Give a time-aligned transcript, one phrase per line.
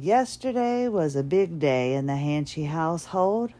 [0.00, 3.52] Yesterday was a big day in the Hanchey household.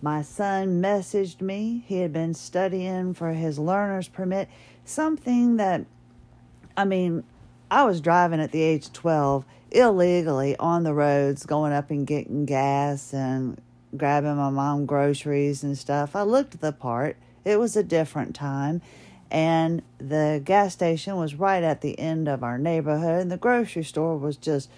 [0.00, 1.84] My son messaged me.
[1.86, 4.48] He had been studying for his learner's permit,
[4.86, 5.84] something that,
[6.74, 7.24] I mean,
[7.70, 12.06] I was driving at the age of 12 illegally on the roads, going up and
[12.06, 13.60] getting gas and
[13.94, 16.16] grabbing my mom groceries and stuff.
[16.16, 17.18] I looked at the part.
[17.44, 18.80] It was a different time.
[19.30, 23.84] And the gas station was right at the end of our neighborhood, and the grocery
[23.84, 24.70] store was just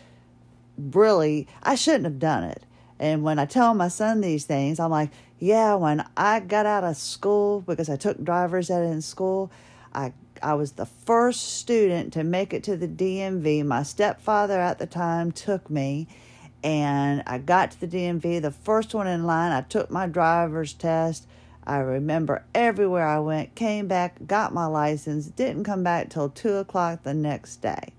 [0.78, 2.64] really, I shouldn't have done it.
[2.98, 6.84] And when I tell my son these things, I'm like, yeah, when I got out
[6.84, 9.50] of school, because I took driver's ed in school,
[9.92, 13.64] I I was the first student to make it to the DMV.
[13.64, 16.06] My stepfather at the time took me,
[16.62, 19.52] and I got to the DMV, the first one in line.
[19.52, 21.26] I took my driver's test.
[21.66, 26.56] I remember everywhere I went, came back, got my license, didn't come back till two
[26.56, 27.94] o'clock the next day.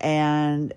[0.00, 0.72] And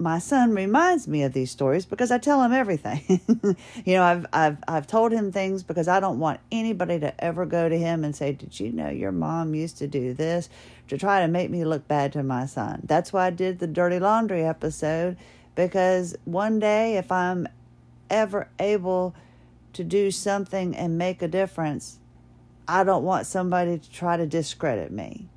[0.00, 3.20] my son reminds me of these stories because I tell him everything.
[3.84, 7.44] you know, I've I've I've told him things because I don't want anybody to ever
[7.44, 10.48] go to him and say, "Did you know your mom used to do this?"
[10.88, 12.80] to try to make me look bad to my son.
[12.84, 15.16] That's why I did the dirty laundry episode
[15.54, 17.46] because one day if I'm
[18.10, 19.14] ever able
[19.74, 22.00] to do something and make a difference,
[22.66, 25.29] I don't want somebody to try to discredit me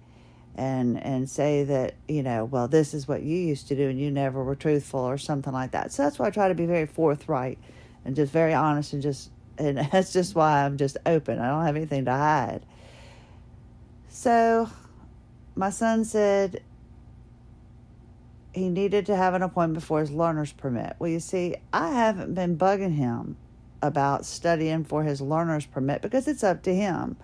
[0.55, 3.99] and and say that you know well this is what you used to do and
[3.99, 5.91] you never were truthful or something like that.
[5.91, 7.57] So that's why i try to be very forthright
[8.05, 11.39] and just very honest and just and that's just why i'm just open.
[11.39, 12.65] I don't have anything to hide.
[14.09, 14.69] So
[15.55, 16.61] my son said
[18.53, 20.95] he needed to have an appointment for his learner's permit.
[20.99, 23.37] Well you see i haven't been bugging him
[23.81, 27.17] about studying for his learner's permit because it's up to him.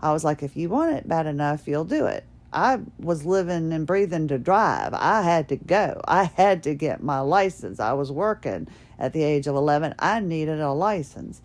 [0.00, 2.22] I was like if you want it bad enough you'll do it
[2.56, 4.94] I was living and breathing to drive.
[4.94, 6.00] I had to go.
[6.08, 7.78] I had to get my license.
[7.78, 8.66] I was working
[8.98, 9.94] at the age of 11.
[9.98, 11.42] I needed a license.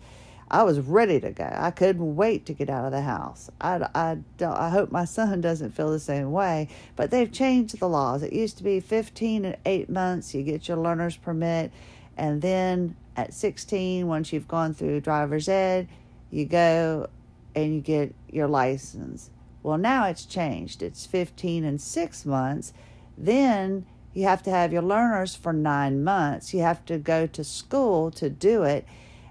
[0.50, 1.50] I was ready to go.
[1.54, 3.50] I couldn't wait to get out of the house.
[3.60, 7.78] I, I, don't, I hope my son doesn't feel the same way, but they've changed
[7.78, 8.22] the laws.
[8.22, 11.72] It used to be 15 and 8 months, you get your learner's permit,
[12.16, 15.88] and then at 16, once you've gone through driver's ed,
[16.30, 17.08] you go
[17.54, 19.28] and you get your license.
[19.62, 20.82] Well, now it's changed.
[20.82, 22.72] It's 15 and 6 months.
[23.16, 26.52] Then you have to have your learners for 9 months.
[26.52, 28.86] You have to go to school to do it.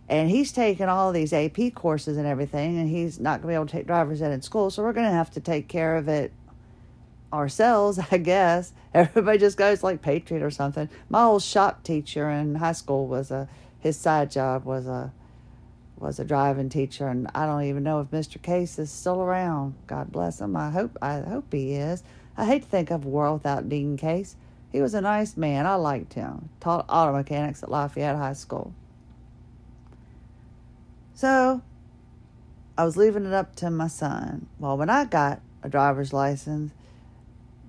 [0.07, 3.53] And he's taking all these AP courses and everything, and he's not going to be
[3.53, 4.69] able to take driver's ed in school.
[4.69, 6.33] So we're going to have to take care of it
[7.31, 8.73] ourselves, I guess.
[8.93, 10.89] Everybody just goes like Patriot or something.
[11.09, 13.47] My old shop teacher in high school was a,
[13.79, 15.13] his side job was a
[16.01, 18.41] was a driving teacher, and I don't even know if Mr.
[18.41, 19.75] Case is still around.
[19.87, 20.55] God bless him.
[20.55, 22.03] I hope I hope he is.
[22.35, 24.35] I hate to think of a world without Dean Case.
[24.71, 25.67] He was a nice man.
[25.67, 26.49] I liked him.
[26.59, 28.73] Taught auto mechanics at Lafayette High School.
[31.13, 31.61] So,
[32.77, 34.47] I was leaving it up to my son.
[34.59, 36.71] Well, when I got a driver's license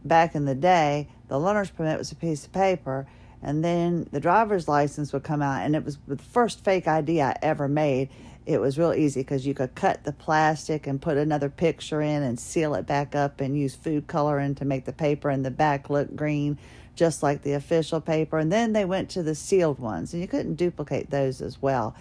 [0.05, 3.07] back in the day, the learner's permit was a piece of paper
[3.43, 7.21] and then the driver's license would come out and it was the first fake id
[7.21, 8.09] i ever made.
[8.45, 12.23] It was real easy because you could cut the plastic and put another picture in
[12.23, 15.51] and seal it back up and use food coloring to make the paper in the
[15.51, 16.59] back look green
[16.95, 18.39] just like the official paper.
[18.39, 21.95] And then they went to the sealed ones and you couldn't duplicate those as well.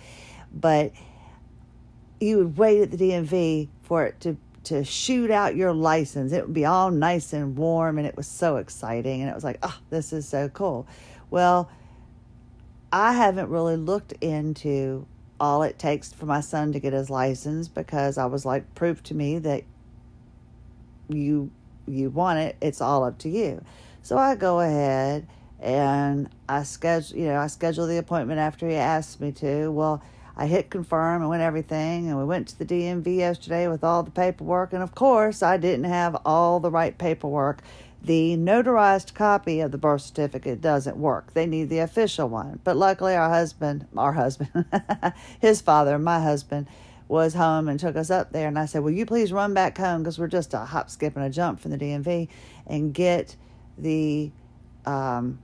[0.53, 0.93] But
[2.19, 6.31] you would wait at the dmv for it to to shoot out your license.
[6.31, 9.43] It would be all nice and warm and it was so exciting and it was
[9.43, 10.87] like oh this is so cool
[11.31, 11.71] well,
[12.91, 15.07] I haven't really looked into
[15.39, 19.01] all it takes for my son to get his license because I was like, prove
[19.03, 19.63] to me that
[21.09, 21.49] you
[21.87, 22.55] you want it.
[22.61, 23.63] It's all up to you.
[24.03, 25.27] So I go ahead
[25.59, 29.71] and I schedule, you know, I schedule the appointment after he asked me to.
[29.71, 30.03] Well,
[30.35, 34.03] I hit confirm and went everything, and we went to the DMV yesterday with all
[34.03, 34.73] the paperwork.
[34.73, 37.61] And of course, I didn't have all the right paperwork
[38.03, 41.33] the notarized copy of the birth certificate doesn't work.
[41.33, 42.59] They need the official one.
[42.63, 44.65] But luckily, our husband, our husband,
[45.39, 46.67] his father, my husband,
[47.07, 48.47] was home and took us up there.
[48.47, 50.01] And I said, Will you please run back home?
[50.01, 52.27] Because we're just a hop, skip, and a jump from the DMV
[52.65, 53.35] and get
[53.77, 54.31] the
[54.85, 55.39] um,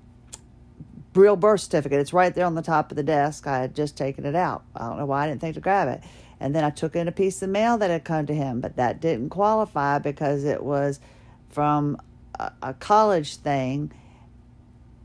[1.13, 1.99] real birth certificate.
[1.99, 3.45] It's right there on the top of the desk.
[3.45, 4.63] I had just taken it out.
[4.75, 6.01] I don't know why I didn't think to grab it.
[6.39, 8.75] And then I took in a piece of mail that had come to him, but
[8.77, 10.99] that didn't qualify because it was
[11.49, 11.99] from
[12.61, 13.91] a, college thing,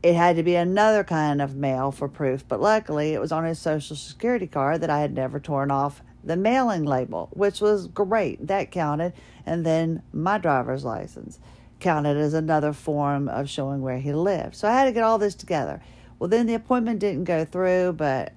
[0.01, 2.47] it had to be another kind of mail for proof.
[2.47, 6.01] But luckily, it was on his social security card that I had never torn off
[6.23, 8.47] the mailing label, which was great.
[8.47, 9.13] That counted.
[9.45, 11.39] And then my driver's license
[11.79, 14.55] counted as another form of showing where he lived.
[14.55, 15.81] So I had to get all this together.
[16.17, 18.33] Well, then the appointment didn't go through, but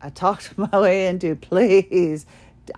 [0.00, 2.26] I talked my way into please.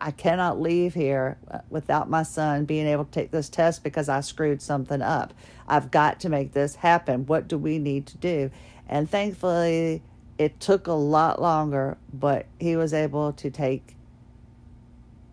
[0.00, 1.38] I cannot leave here
[1.70, 5.34] without my son being able to take this test because I screwed something up.
[5.68, 7.26] I've got to make this happen.
[7.26, 8.50] What do we need to do?
[8.88, 10.02] And thankfully,
[10.38, 13.94] it took a lot longer, but he was able to take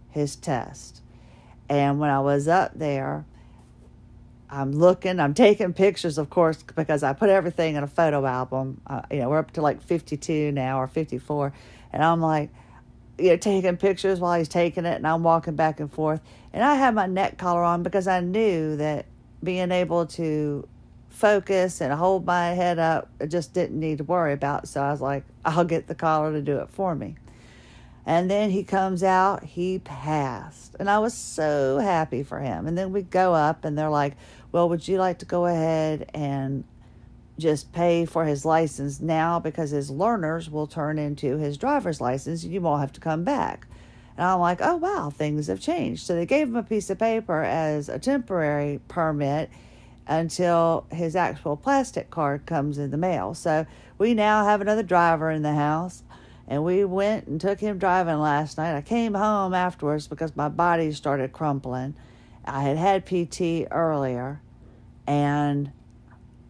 [0.09, 1.01] his test.
[1.67, 3.25] And when I was up there,
[4.50, 8.81] I'm looking, I'm taking pictures, of course, because I put everything in a photo album.
[8.88, 11.53] Uh, you know, we're up to like 52 now or 54.
[11.94, 12.50] And I'm like,
[13.19, 16.21] you know, taking pictures while he's taking it, and I'm walking back and forth.
[16.54, 19.06] And I had my neck collar on because I knew that
[19.44, 20.68] being able to
[21.10, 24.68] focus and hold my head up, I just didn't need to worry about.
[24.68, 27.16] So I was like, I'll get the collar to do it for me.
[28.06, 30.75] And then he comes out, he passed.
[30.80, 32.66] And I was so happy for him.
[32.66, 34.16] And then we go up and they're like,
[34.51, 36.63] Well, would you like to go ahead and
[37.39, 42.44] just pay for his license now because his learners will turn into his driver's license
[42.44, 43.68] and you won't have to come back.
[44.18, 46.06] And I'm like, oh, wow, things have changed.
[46.06, 49.50] So they gave him a piece of paper as a temporary permit
[50.07, 53.33] until his actual plastic card comes in the mail.
[53.33, 53.65] So
[53.97, 56.03] we now have another driver in the house.
[56.47, 58.75] And we went and took him driving last night.
[58.75, 61.94] I came home afterwards because my body started crumpling.
[62.44, 64.42] I had had PT earlier
[65.06, 65.71] and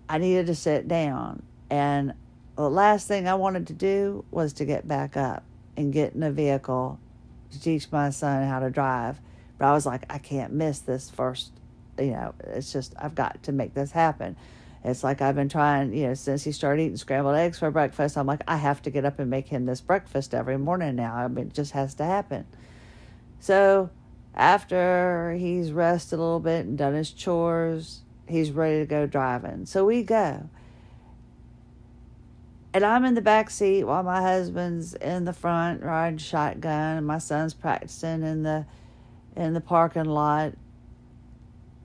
[0.10, 1.44] I needed to sit down.
[1.70, 2.14] And
[2.56, 5.44] the last thing I wanted to do was to get back up
[5.78, 7.00] and get in a vehicle
[7.52, 9.22] to teach my son how to drive.
[9.58, 11.52] But I was like, I can't miss this first.
[11.98, 14.36] You know, it's just, I've got to make this happen.
[14.84, 18.18] It's like I've been trying, you know, since he started eating scrambled eggs for breakfast.
[18.18, 21.16] I'm like, I have to get up and make him this breakfast every morning now.
[21.16, 22.46] I mean, it just has to happen.
[23.42, 23.90] So
[24.34, 29.66] after he's rested a little bit and done his chores, he's ready to go driving.
[29.66, 30.50] So we go.
[32.74, 37.08] And I'm in the back seat while my husband's in the front riding shotgun and
[37.08, 38.66] my son's practicing in the
[39.36, 40.54] in the parking lot.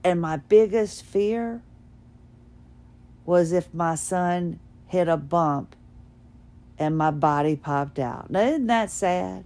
[0.03, 1.63] And my biggest fear
[3.25, 5.75] was if my son hit a bump
[6.77, 8.29] and my body popped out.
[8.29, 9.45] Now, isn't that sad?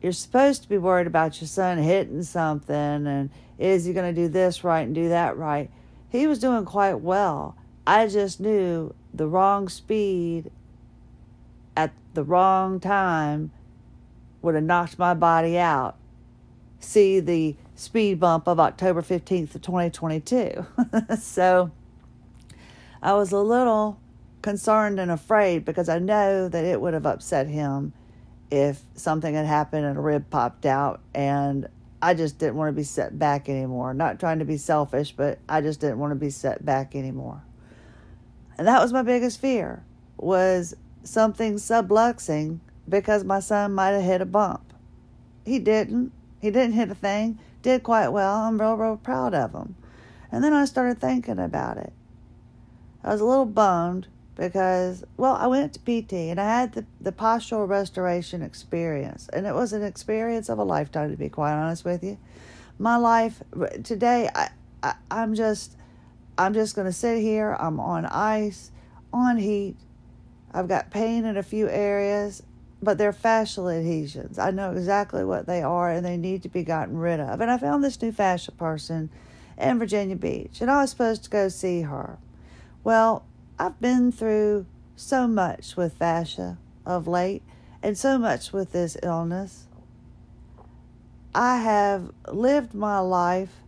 [0.00, 4.20] You're supposed to be worried about your son hitting something and is he going to
[4.20, 5.70] do this right and do that right?
[6.08, 7.56] He was doing quite well.
[7.86, 10.50] I just knew the wrong speed
[11.76, 13.50] at the wrong time
[14.42, 15.96] would have knocked my body out.
[16.78, 20.66] See the speed bump of October 15th of 2022.
[21.18, 21.70] so
[23.02, 23.98] I was a little
[24.42, 27.92] concerned and afraid because I know that it would have upset him
[28.50, 31.68] if something had happened and a rib popped out and
[32.04, 33.94] I just didn't want to be set back anymore.
[33.94, 37.42] Not trying to be selfish, but I just didn't want to be set back anymore.
[38.58, 39.82] And that was my biggest fear
[40.18, 44.74] was something subluxing because my son might have hit a bump.
[45.46, 46.12] He didn't.
[46.42, 47.38] He didn't hit a thing.
[47.62, 48.34] Did quite well.
[48.34, 49.74] I'm real, real proud of him.
[50.30, 51.94] And then I started thinking about it.
[53.02, 56.84] I was a little bummed because, well, I went to PT and I had the,
[57.00, 59.28] the postural restoration experience.
[59.32, 62.18] And it was an experience of a lifetime, to be quite honest with you.
[62.78, 63.42] My life
[63.84, 64.50] today, I,
[64.82, 65.76] I, I'm just,
[66.36, 67.56] I'm just going to sit here.
[67.58, 68.72] I'm on ice,
[69.12, 69.76] on heat.
[70.52, 72.42] I've got pain in a few areas,
[72.82, 74.38] but they're fascial adhesions.
[74.38, 77.40] I know exactly what they are and they need to be gotten rid of.
[77.40, 79.10] And I found this new fascia person
[79.56, 82.18] in Virginia Beach and I was supposed to go see her.
[82.82, 83.24] Well,
[83.58, 87.42] I've been through so much with fascia of late
[87.82, 89.66] and so much with this illness.
[91.34, 93.60] I have lived my life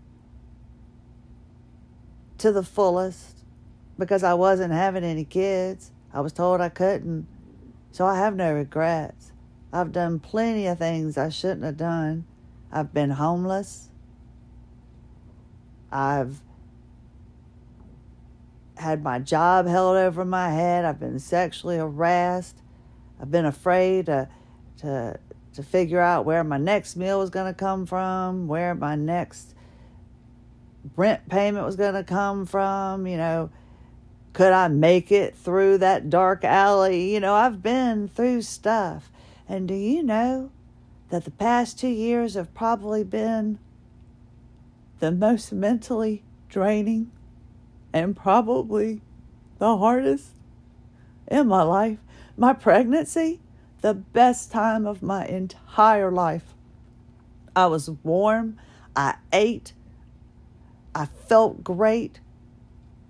[2.38, 3.38] to the fullest
[3.98, 5.90] because I wasn't having any kids.
[6.12, 7.26] I was told I couldn't.
[7.92, 9.32] So I have no regrets.
[9.72, 12.24] I've done plenty of things I shouldn't have done.
[12.70, 13.90] I've been homeless.
[15.90, 16.40] I've
[18.76, 20.84] had my job held over my head.
[20.84, 22.60] I've been sexually harassed.
[23.20, 24.28] I've been afraid to
[24.78, 25.18] to
[25.54, 29.54] to figure out where my next meal was going to come from, where my next
[30.96, 33.50] rent payment was going to come from, you know,
[34.34, 37.14] could I make it through that dark alley?
[37.14, 39.10] You know, I've been through stuff.
[39.48, 40.50] And do you know
[41.08, 43.58] that the past 2 years have probably been
[44.98, 47.10] the most mentally draining
[47.96, 49.00] and probably
[49.58, 50.32] the hardest
[51.28, 51.98] in my life.
[52.36, 53.40] My pregnancy,
[53.80, 56.54] the best time of my entire life.
[57.56, 58.58] I was warm,
[58.94, 59.72] I ate,
[60.94, 62.20] I felt great.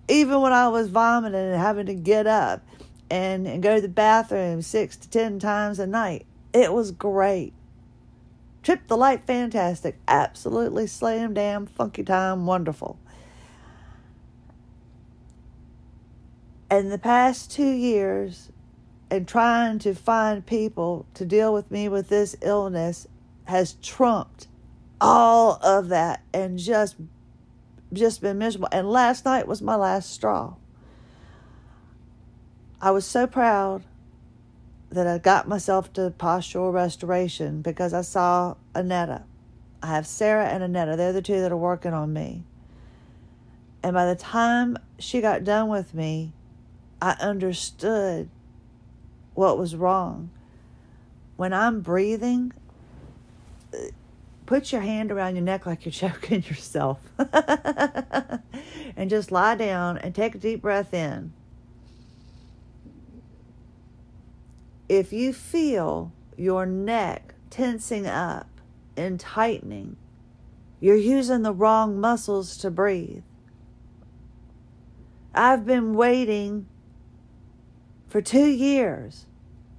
[0.08, 2.62] even when I was vomiting and having to get up
[3.10, 6.26] and, and go to the bathroom six to ten times a night.
[6.52, 7.52] It was great.
[8.62, 9.98] Trip the Light, fantastic.
[10.08, 12.98] Absolutely slam damn funky time, wonderful.
[16.70, 18.50] In the past two years,
[19.10, 23.06] and trying to find people to deal with me with this illness
[23.44, 24.48] has trumped
[25.00, 26.96] all of that and just
[27.92, 28.68] just been miserable.
[28.72, 30.54] And last night was my last straw.
[32.80, 33.84] I was so proud
[34.90, 39.22] that I got myself to postural restoration because I saw Anetta.
[39.82, 40.96] I have Sarah and Anetta.
[40.96, 42.42] They're the two that are working on me.
[43.82, 46.32] And by the time she got done with me,
[47.00, 48.30] I understood
[49.34, 50.30] what was wrong.
[51.36, 52.52] When I'm breathing,
[54.46, 56.98] put your hand around your neck like you're choking yourself.
[58.96, 61.32] and just lie down and take a deep breath in.
[64.88, 68.48] If you feel your neck tensing up
[68.96, 69.96] and tightening,
[70.80, 73.24] you're using the wrong muscles to breathe.
[75.34, 76.66] I've been waiting
[78.08, 79.26] for two years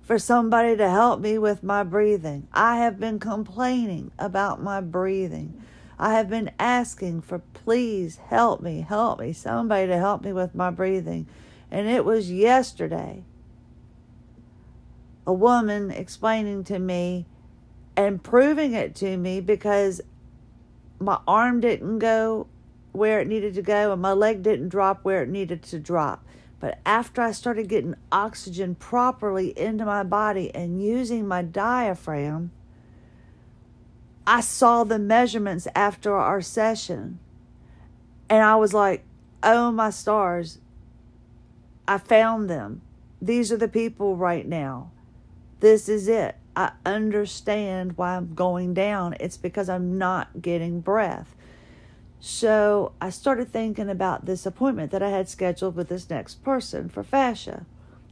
[0.02, 2.48] for somebody to help me with my breathing.
[2.54, 5.62] I have been complaining about my breathing.
[6.00, 10.56] I have been asking for please help me, help me, somebody to help me with
[10.56, 11.28] my breathing.
[11.70, 13.24] And it was yesterday
[15.26, 17.26] a woman explaining to me
[17.98, 20.00] and proving it to me because
[21.00, 22.48] my arm didn't go
[22.94, 26.26] where it needed to go and my leg didn't drop where it needed to drop.
[26.60, 32.52] But after I started getting oxygen properly into my body and using my diaphragm,
[34.26, 37.20] I saw the measurements after our session.
[38.30, 39.04] And I was like,
[39.44, 40.60] oh my stars,
[41.88, 42.82] I found them.
[43.22, 44.92] These are the people right now.
[45.60, 46.36] This is it.
[46.56, 49.16] I understand why I'm going down.
[49.20, 51.36] It's because I'm not getting breath.
[52.20, 56.90] So I started thinking about this appointment that I had scheduled with this next person
[56.90, 57.66] for fascia.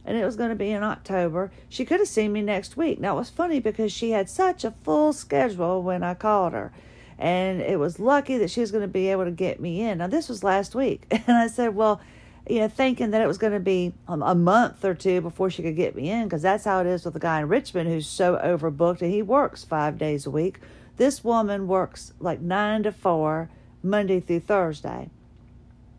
[0.04, 1.50] And it was going to be in October.
[1.68, 3.00] She could have seen me next week.
[3.00, 6.72] Now, it was funny because she had such a full schedule when I called her.
[7.18, 9.98] And it was lucky that she was going to be able to get me in.
[9.98, 11.06] Now, this was last week.
[11.26, 12.00] And I said, Well,
[12.48, 15.62] you know, thinking that it was going to be a month or two before she
[15.62, 18.06] could get me in, because that's how it is with the guy in Richmond who's
[18.06, 20.60] so overbooked and he works five days a week.
[20.96, 23.50] This woman works like nine to four
[23.86, 25.10] Monday through Thursday.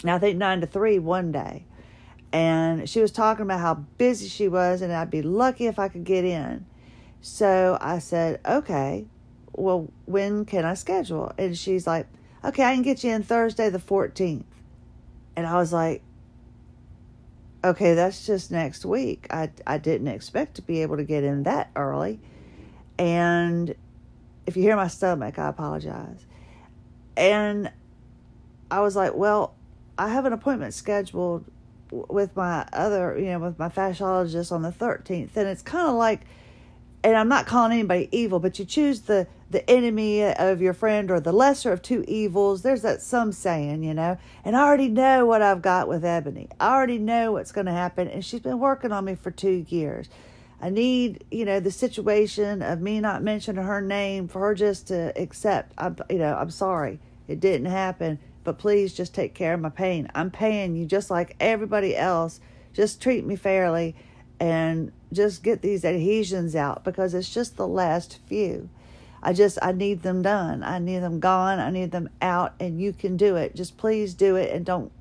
[0.03, 1.65] Now, I think nine to three one day.
[2.31, 5.87] And she was talking about how busy she was, and I'd be lucky if I
[5.87, 6.65] could get in.
[7.21, 9.05] So I said, okay,
[9.53, 11.31] well, when can I schedule?
[11.37, 12.07] And she's like,
[12.43, 14.43] okay, I can get you in Thursday the 14th.
[15.35, 16.03] And I was like,
[17.63, 19.27] okay, that's just next week.
[19.29, 22.19] I, I didn't expect to be able to get in that early.
[22.99, 23.73] And
[24.45, 26.26] if you hear my stomach, I apologize.
[27.17, 27.71] And
[28.69, 29.55] I was like, well,
[29.97, 31.45] I have an appointment scheduled
[31.91, 35.35] with my other, you know, with my fasciologist on the 13th.
[35.35, 36.21] And it's kind of like,
[37.03, 41.09] and I'm not calling anybody evil, but you choose the the enemy of your friend
[41.09, 42.63] or the lesser of two evils.
[42.63, 44.17] There's that some saying, you know.
[44.43, 46.49] And I already know what I've got with Ebony.
[46.59, 49.65] I already know what's going to happen, and she's been working on me for two
[49.69, 50.09] years.
[50.59, 54.87] I need, you know, the situation of me not mentioning her name for her just
[54.87, 55.71] to accept.
[55.77, 59.69] I'm, you know, I'm sorry it didn't happen, but please just take care of my
[59.69, 60.09] pain.
[60.15, 62.39] I'm paying you just like everybody else.
[62.73, 63.95] Just treat me fairly
[64.39, 68.69] and just get these adhesions out because it's just the last few.
[69.21, 70.63] I just I need them done.
[70.63, 71.59] I need them gone.
[71.59, 73.55] I need them out and you can do it.
[73.55, 74.91] Just please do it and don't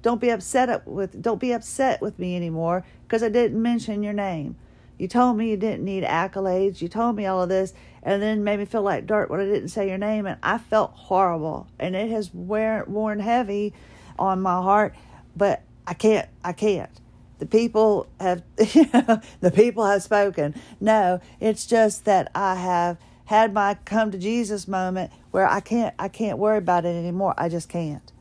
[0.00, 4.12] don't be upset with don't be upset with me anymore because I didn't mention your
[4.12, 4.56] name.
[4.96, 6.80] You told me you didn't need accolades.
[6.80, 7.72] You told me all of this
[8.02, 10.58] and then made me feel like dirt when I didn't say your name and I
[10.58, 13.74] felt horrible and it has wear, worn heavy
[14.18, 14.94] on my heart,
[15.36, 16.90] but I can't I can't.
[17.38, 20.54] The people have the people have spoken.
[20.80, 25.94] No it's just that i have had my come to jesus moment where i can't
[25.98, 27.34] i can't worry about it anymore.
[27.36, 28.12] I just can't.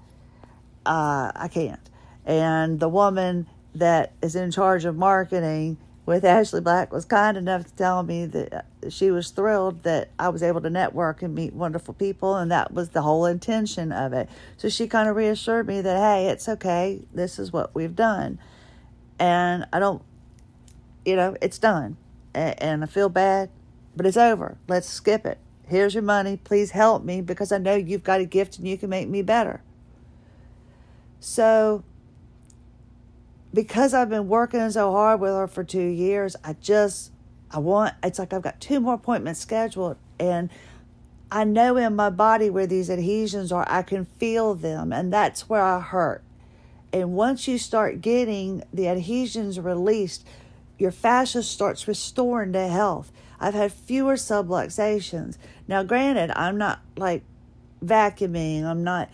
[0.85, 1.89] Uh, i can't.
[2.25, 7.63] And the woman that is in charge of marketing with ashley black was kind enough
[7.65, 11.35] to tell me that uh, she was thrilled that i was able to network and
[11.35, 15.15] meet wonderful people and that was the whole intention of it so she kind of
[15.15, 18.39] reassured me that hey it's okay this is what we've done
[19.19, 20.01] and I don't,
[21.05, 21.97] you know, it's done.
[22.33, 23.49] And I feel bad,
[23.95, 24.57] but it's over.
[24.67, 25.39] Let's skip it.
[25.67, 26.37] Here's your money.
[26.37, 29.21] Please help me because I know you've got a gift and you can make me
[29.21, 29.61] better.
[31.19, 31.83] So
[33.53, 37.11] because I've been working so hard with her for two years, I just,
[37.51, 40.49] I want, it's like I've got two more appointments scheduled and
[41.29, 43.65] I know in my body where these adhesions are.
[43.69, 46.23] I can feel them, and that's where I hurt.
[46.93, 50.25] And once you start getting the adhesions released,
[50.77, 53.11] your fascia starts restoring to health.
[53.39, 55.37] I've had fewer subluxations.
[55.67, 57.23] Now, granted, I'm not like
[57.83, 59.09] vacuuming, I'm not,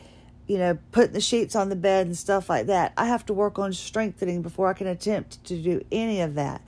[0.53, 2.93] you know, putting the sheets on the bed and stuff like that.
[2.95, 6.61] I have to work on strengthening before I can attempt to do any of that.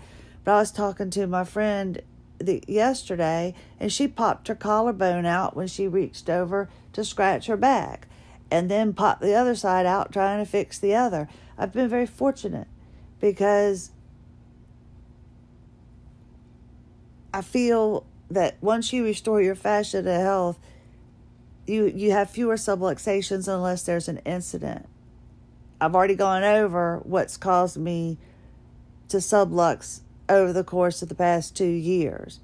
[0.44, 2.02] But I was talking to my friend
[2.40, 7.58] the, yesterday, and she popped her collarbone out when she reached over to scratch her
[7.58, 8.08] back,
[8.50, 11.30] and then popped the other side out trying to fix the other.
[11.56, 12.68] I've been very fortunate
[13.20, 13.92] because
[17.32, 20.58] I feel that once you restore your fascia to health,
[21.68, 24.88] you you have fewer subluxations unless there's an incident.
[25.80, 28.18] I've already gone over what's caused me
[29.10, 32.40] to sublux over the course of the past two years.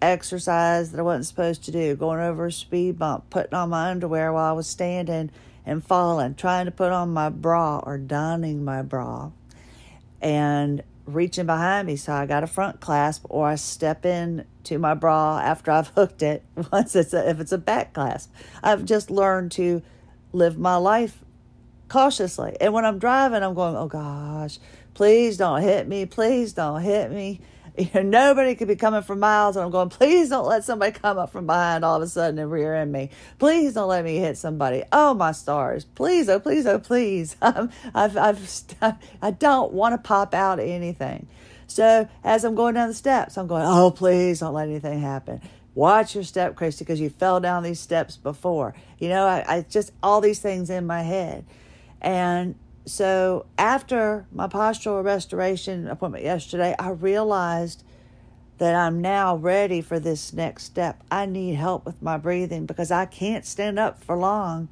[0.00, 3.90] Exercise that I wasn't supposed to do, going over a speed bump, putting on my
[3.90, 5.30] underwear while I was standing
[5.66, 9.30] and falling, trying to put on my bra or donning my bra,
[10.22, 14.78] and reaching behind me so I got a front clasp, or I step in to
[14.78, 16.44] my bra after I've hooked it.
[16.72, 19.82] Once it's a, if it's a back clasp, I've just learned to
[20.32, 21.22] live my life
[21.88, 22.56] cautiously.
[22.60, 24.58] And when I'm driving, I'm going, oh gosh,
[24.94, 26.06] please don't hit me.
[26.06, 27.40] Please don't hit me.
[27.78, 30.90] You know, nobody could be coming from miles, and I'm going, please don't let somebody
[30.90, 33.10] come up from behind all of a sudden and rear end me.
[33.38, 34.82] Please don't let me hit somebody.
[34.90, 35.84] Oh, my stars.
[35.84, 37.36] Please, oh, please, oh, please.
[37.42, 38.64] Um, I've, I've,
[39.22, 41.28] I don't want to pop out anything.
[41.70, 45.40] So as I'm going down the steps, I'm going, oh, please don't let anything happen.
[45.74, 48.74] Watch your step, Christie, because you fell down these steps before.
[48.98, 51.44] You know, I, I just all these things in my head.
[52.00, 57.84] And so after my postural restoration appointment yesterday, I realized
[58.58, 61.00] that I'm now ready for this next step.
[61.08, 64.68] I need help with my breathing because I can't stand up for long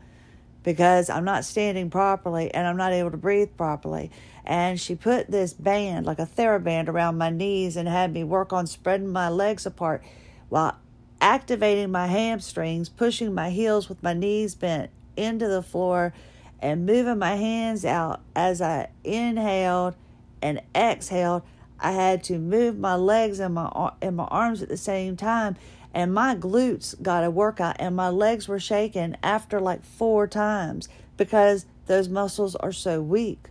[0.64, 4.10] because I'm not standing properly and I'm not able to breathe properly.
[4.48, 8.50] And she put this band, like a TheraBand, around my knees and had me work
[8.50, 10.02] on spreading my legs apart
[10.48, 10.78] while
[11.20, 16.14] activating my hamstrings, pushing my heels with my knees bent into the floor
[16.60, 19.94] and moving my hands out as I inhaled
[20.40, 21.42] and exhaled.
[21.78, 25.56] I had to move my legs and my and my arms at the same time,
[25.92, 30.88] and my glutes got a workout, and my legs were shaking after like four times
[31.18, 33.50] because those muscles are so weak.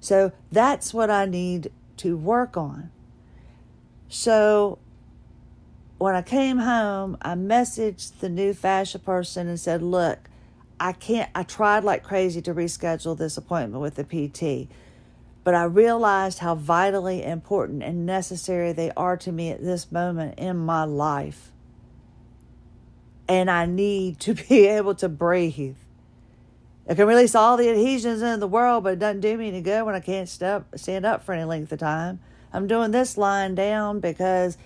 [0.00, 2.90] So that's what I need to work on.
[4.08, 4.78] So
[5.98, 10.30] when I came home, I messaged the new fascia person and said, "Look,
[10.80, 14.70] I can't, I tried like crazy to reschedule this appointment with the PT,
[15.42, 20.38] but I realized how vitally important and necessary they are to me at this moment
[20.38, 21.50] in my life.
[23.28, 25.76] And I need to be able to breathe.
[26.88, 29.60] I can release all the adhesions in the world, but it doesn't do me any
[29.60, 32.18] good when I can't step, stand up for any length of time.
[32.50, 34.56] I'm doing this lying down because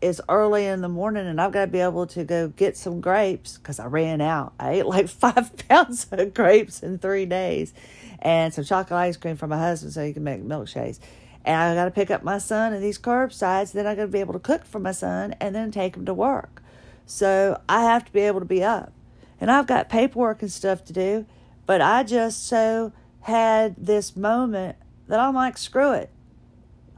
[0.00, 3.02] it's early in the morning and I've got to be able to go get some
[3.02, 4.54] grapes because I ran out.
[4.58, 7.74] I ate like five pounds of grapes in three days
[8.20, 10.98] and some chocolate ice cream for my husband so he can make milkshakes.
[11.44, 13.72] And I got to pick up my son and these curbsides.
[13.72, 16.06] Then I got to be able to cook for my son and then take him
[16.06, 16.62] to work.
[17.04, 18.92] So I have to be able to be up.
[19.38, 21.26] And I've got paperwork and stuff to do.
[21.68, 26.08] But I just so had this moment that I'm like, screw it.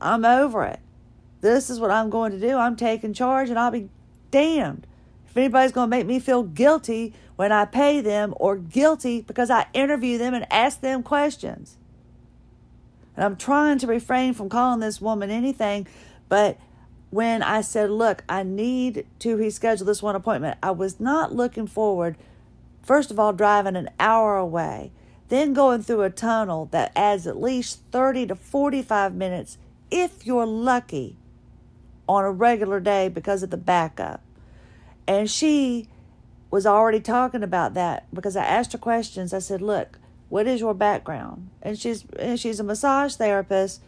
[0.00, 0.78] I'm over it.
[1.40, 2.56] This is what I'm going to do.
[2.56, 3.88] I'm taking charge and I'll be
[4.30, 4.86] damned
[5.26, 9.50] if anybody's going to make me feel guilty when I pay them or guilty because
[9.50, 11.76] I interview them and ask them questions.
[13.16, 15.88] And I'm trying to refrain from calling this woman anything,
[16.28, 16.58] but
[17.10, 21.66] when I said, Look, I need to reschedule this one appointment, I was not looking
[21.66, 22.16] forward,
[22.90, 24.90] first of all, driving an hour away,
[25.28, 29.58] then going through a tunnel that adds at least 30 to 45 minutes
[29.92, 31.16] if you're lucky
[32.08, 34.24] on a regular day because of the backup.
[35.06, 35.86] And she
[36.50, 39.32] was already talking about that because I asked her questions.
[39.32, 43.80] I said, "Look, what is your background?" And she's and she's a massage therapist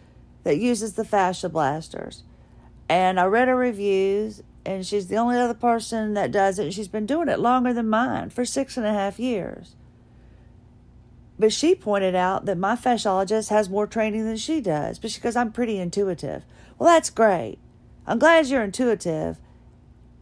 [0.45, 2.23] that uses the fascia blasters.
[2.88, 6.72] And I read her reviews, and she's the only other person that does it.
[6.72, 9.75] She's been doing it longer than mine for six and a half years.
[11.38, 15.20] But she pointed out that my fasciologist has more training than she does, but she
[15.20, 16.44] goes, I'm pretty intuitive.
[16.79, 17.59] Well, that's great.
[18.07, 19.38] I'm glad you're intuitive,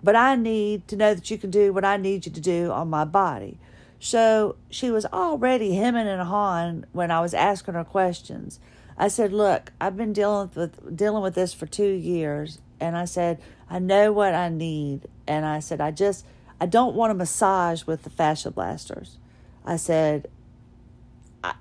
[0.03, 2.71] but I need to know that you can do what I need you to do
[2.71, 3.59] on my body.
[3.99, 8.59] So she was already hemming and hawing when I was asking her questions.
[8.97, 13.05] I said, "Look, I've been dealing with dealing with this for 2 years." And I
[13.05, 16.25] said, "I know what I need." And I said, "I just
[16.61, 19.19] I don't want a massage with the fascia blasters."
[19.65, 20.29] I said,
[21.45, 21.55] I,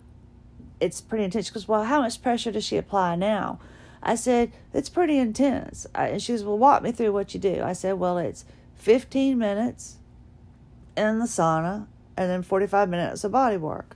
[0.79, 3.59] "It's pretty intense." She goes, "Well, how much pressure does she apply now?"
[4.01, 7.39] I said, "It's pretty intense." I, and she goes, "Well, walk me through what you
[7.39, 9.97] do." I said, "Well, it's 15 minutes
[10.95, 13.95] in the sauna and then 45 minutes of body work."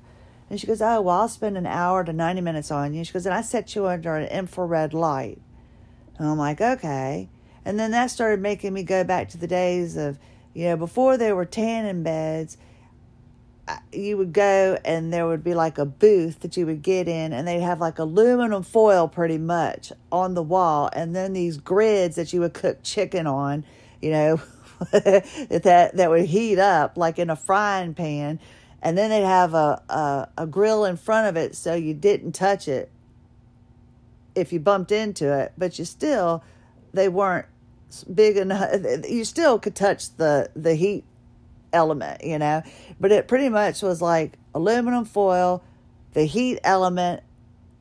[0.50, 3.04] And she goes, Oh, well, I'll spend an hour to 90 minutes on you.
[3.04, 5.42] She goes, And I set you under an infrared light.
[6.18, 7.30] And I'm like, Okay.
[7.66, 10.20] And then that started making me go back to the days of,
[10.54, 12.58] you know, before there were tanning beds,
[13.94, 17.32] you would go and there would be like a booth that you would get in,
[17.32, 22.18] and they'd have like aluminum foil pretty much on the wall, and then these grids
[22.18, 23.64] that you would cook chicken on,
[24.02, 24.42] you know,
[24.92, 28.40] that that would heat up like in a frying pan
[28.82, 32.34] and then they'd have a, a, a grill in front of it so you didn't
[32.34, 32.92] touch it
[34.36, 36.44] if you bumped into it, but you still
[36.94, 37.46] they weren't
[38.14, 38.70] big enough.
[39.10, 41.04] You still could touch the the heat
[41.72, 42.62] element, you know,
[43.00, 45.64] but it pretty much was like aluminum foil,
[46.14, 47.24] the heat element,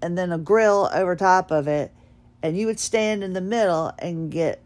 [0.01, 1.93] and then a grill over top of it,
[2.43, 4.63] and you would stand in the middle and get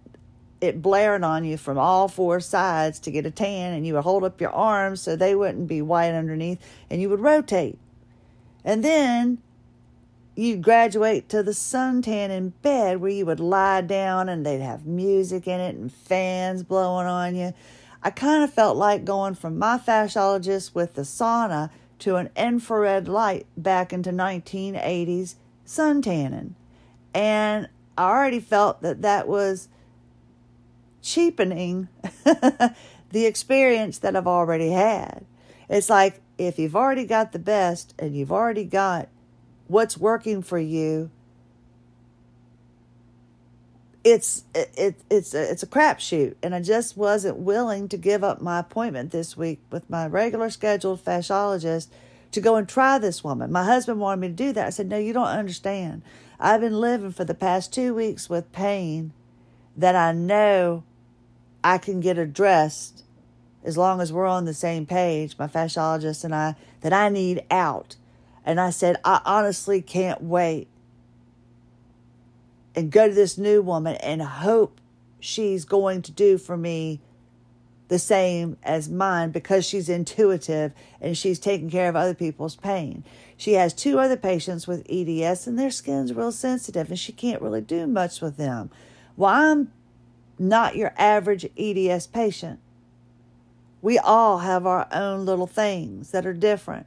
[0.61, 4.05] it blaring on you from all four sides to get a tan, and you would
[4.05, 7.79] hold up your arms so they wouldn't be white underneath, and you would rotate.
[8.65, 9.39] And then
[10.37, 14.87] you'd graduate to the suntan in bed where you would lie down and they'd have
[14.87, 17.55] music in it and fans blowing on you.
[18.03, 21.71] I kind of felt like going from my fasciologist with the sauna
[22.01, 26.53] to an infrared light back into 1980s suntanning.
[27.15, 29.69] And I already felt that that was
[31.01, 31.89] cheapening
[32.25, 32.75] the
[33.25, 35.25] experience that I've already had.
[35.71, 39.09] It's like if you've already got the best and you've already got
[39.69, 41.11] what's working for you,
[44.05, 48.23] it's it, it it's a, it's a crapshoot, and I just wasn't willing to give
[48.23, 51.89] up my appointment this week with my regular scheduled fasciologist
[52.31, 53.51] to go and try this woman.
[53.51, 54.67] My husband wanted me to do that.
[54.67, 56.03] I said, "No, you don't understand.
[56.39, 59.13] I've been living for the past two weeks with pain
[59.77, 60.85] that I know
[61.65, 63.03] I can get addressed
[63.65, 67.45] as long as we're on the same page, my fasciologist and I, that I need
[67.51, 67.97] out.
[68.47, 70.69] And I said, I honestly can't wait
[72.77, 74.81] and go to this new woman and hope
[75.19, 77.01] she's going to do for me
[77.89, 83.05] the same as mine because she's intuitive and she's taking care of other people's pain.
[83.37, 87.43] She has two other patients with EDS and their skin's real sensitive and she can't
[87.43, 88.71] really do much with them.
[89.17, 89.73] Well, I'm
[90.39, 92.61] not your average EDS patient.
[93.83, 96.87] We all have our own little things that are different.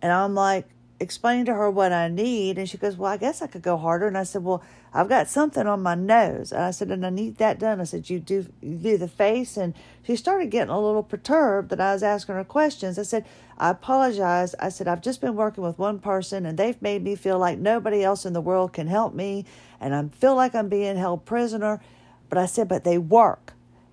[0.00, 0.66] And I'm like,
[1.00, 2.58] explaining to her what I need.
[2.58, 4.06] And she goes, Well, I guess I could go harder.
[4.06, 6.52] And I said, Well, I've got something on my nose.
[6.52, 7.80] And I said, And I need that done.
[7.80, 9.56] I said, You do, you do the face.
[9.56, 12.98] And she started getting a little perturbed that I was asking her questions.
[12.98, 13.24] I said,
[13.58, 14.54] I apologize.
[14.58, 17.58] I said, I've just been working with one person and they've made me feel like
[17.58, 19.44] nobody else in the world can help me.
[19.80, 21.80] And I feel like I'm being held prisoner.
[22.28, 23.52] But I said, but they work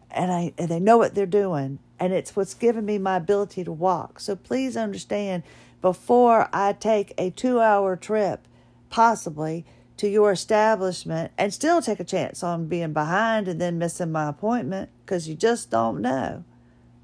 [0.09, 1.79] and I and they know what they're doing.
[1.99, 4.19] And it's what's given me my ability to walk.
[4.19, 5.43] So please understand
[5.81, 8.47] before I take a two hour trip,
[8.89, 9.65] possibly,
[9.97, 14.29] to your establishment and still take a chance on being behind and then missing my
[14.29, 16.43] appointment because you just don't know.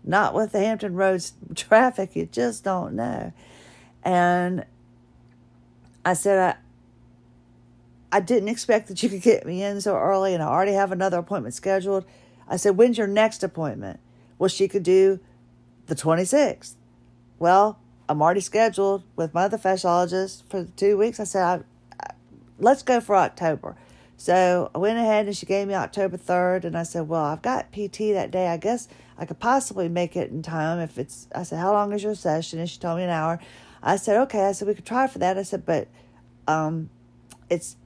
[0.04, 3.34] Not with the Hampton Roads traffic, you just don't know.
[4.04, 4.66] And
[6.06, 6.56] I said,
[8.12, 10.72] I, I didn't expect that you could get me in so early, and I already
[10.72, 12.06] have another appointment scheduled.
[12.48, 14.00] I said, When's your next appointment?
[14.40, 15.20] Well, she could do
[15.88, 16.76] the 26th.
[17.38, 17.80] Well,
[18.10, 21.20] I'm already scheduled with my other fasciologist for two weeks.
[21.20, 22.14] I said, I, I,
[22.60, 23.76] Let's go for October.
[24.16, 27.42] So I went ahead and she gave me October 3rd, and I said, Well, I've
[27.42, 28.48] got PT that day.
[28.48, 31.28] I guess I could possibly make it in time if it's.
[31.36, 32.60] I said, How long is your session?
[32.60, 33.40] And she told me an hour.
[33.84, 34.46] I said, Okay.
[34.46, 35.38] I said, We could try for that.
[35.38, 35.88] I said, But
[36.48, 36.90] um,
[37.50, 37.78] it's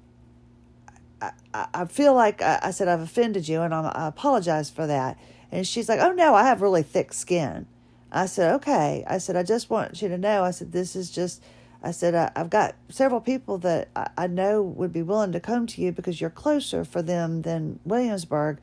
[1.53, 4.87] I, I feel like I, I said I've offended you and I'm, I apologize for
[4.87, 5.17] that.
[5.51, 7.67] And she's like, oh no, I have really thick skin.
[8.11, 9.03] I said, okay.
[9.07, 10.43] I said, I just want you to know.
[10.43, 11.41] I said, this is just,
[11.81, 15.39] I said, I, have got several people that I, I know would be willing to
[15.39, 18.57] come to you because you're closer for them than Williamsburg.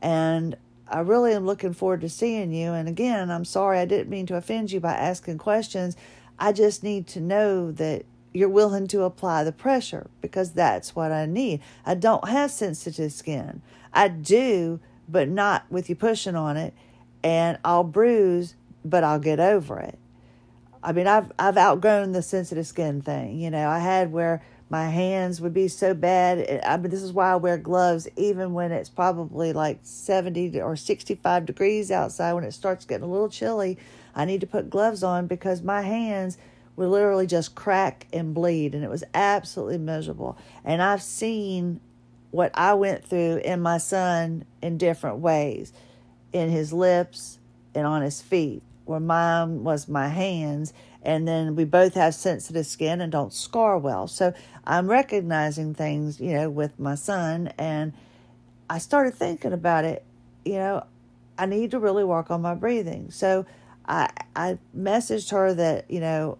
[0.00, 0.56] And
[0.88, 2.72] I really am looking forward to seeing you.
[2.72, 5.96] And again, I'm sorry I didn't mean to offend you by asking questions.
[6.38, 11.10] I just need to know that you're willing to apply the pressure because that's what
[11.10, 11.60] I need.
[11.84, 13.62] I don't have sensitive skin.
[13.92, 14.78] I do,
[15.08, 16.74] but not with you pushing on it.
[17.24, 18.54] And I'll bruise,
[18.90, 19.98] but I'll get over it.
[20.82, 23.38] I mean, I've I've outgrown the sensitive skin thing.
[23.38, 26.60] You know, I had where my hands would be so bad.
[26.64, 30.76] I mean, this is why I wear gloves even when it's probably like 70 or
[30.76, 32.32] 65 degrees outside.
[32.32, 33.78] When it starts getting a little chilly,
[34.14, 36.38] I need to put gloves on because my hands
[36.76, 40.36] would literally just crack and bleed, and it was absolutely miserable.
[40.64, 41.80] And I've seen
[42.30, 45.72] what I went through in my son in different ways
[46.32, 47.38] in his lips
[47.74, 50.72] and on his feet, where mine was my hands
[51.06, 54.08] and then we both have sensitive skin and don't scar well.
[54.08, 54.34] So
[54.66, 57.92] I'm recognizing things, you know, with my son, and
[58.68, 60.04] I started thinking about it.
[60.44, 60.86] You know,
[61.38, 63.12] I need to really work on my breathing.
[63.12, 63.46] So
[63.86, 66.38] I I messaged her that you know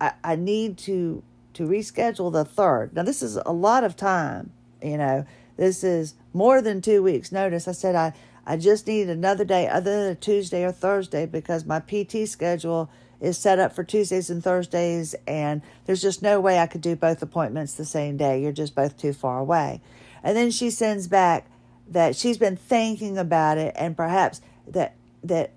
[0.00, 2.94] I I need to to reschedule the third.
[2.94, 4.52] Now this is a lot of time.
[4.80, 7.66] You know, this is more than two weeks notice.
[7.66, 8.12] I said I
[8.46, 12.88] I just need another day other than a Tuesday or Thursday because my PT schedule
[13.20, 16.94] is set up for Tuesdays and Thursdays, and there's just no way I could do
[16.94, 18.40] both appointments the same day.
[18.40, 19.80] You're just both too far away.
[20.22, 21.46] And then she sends back
[21.88, 25.52] that she's been thinking about it and perhaps that that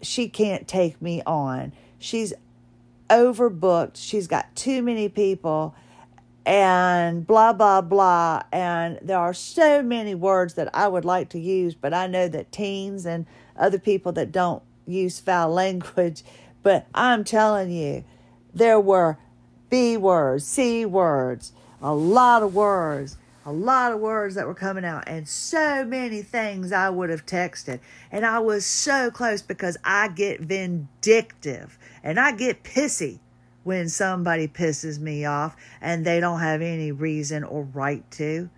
[0.00, 1.72] she can't take me on.
[1.98, 2.32] She's
[3.08, 3.96] overbooked.
[3.96, 5.74] She's got too many people
[6.44, 11.38] and blah blah blah and there are so many words that I would like to
[11.38, 13.26] use but I know that teens and
[13.56, 16.24] other people that don't use foul language
[16.62, 18.04] but I'm telling you,
[18.54, 19.18] there were
[19.68, 24.84] B words, C words, a lot of words, a lot of words that were coming
[24.84, 27.80] out, and so many things I would have texted.
[28.12, 33.18] And I was so close because I get vindictive and I get pissy
[33.64, 38.50] when somebody pisses me off and they don't have any reason or right to.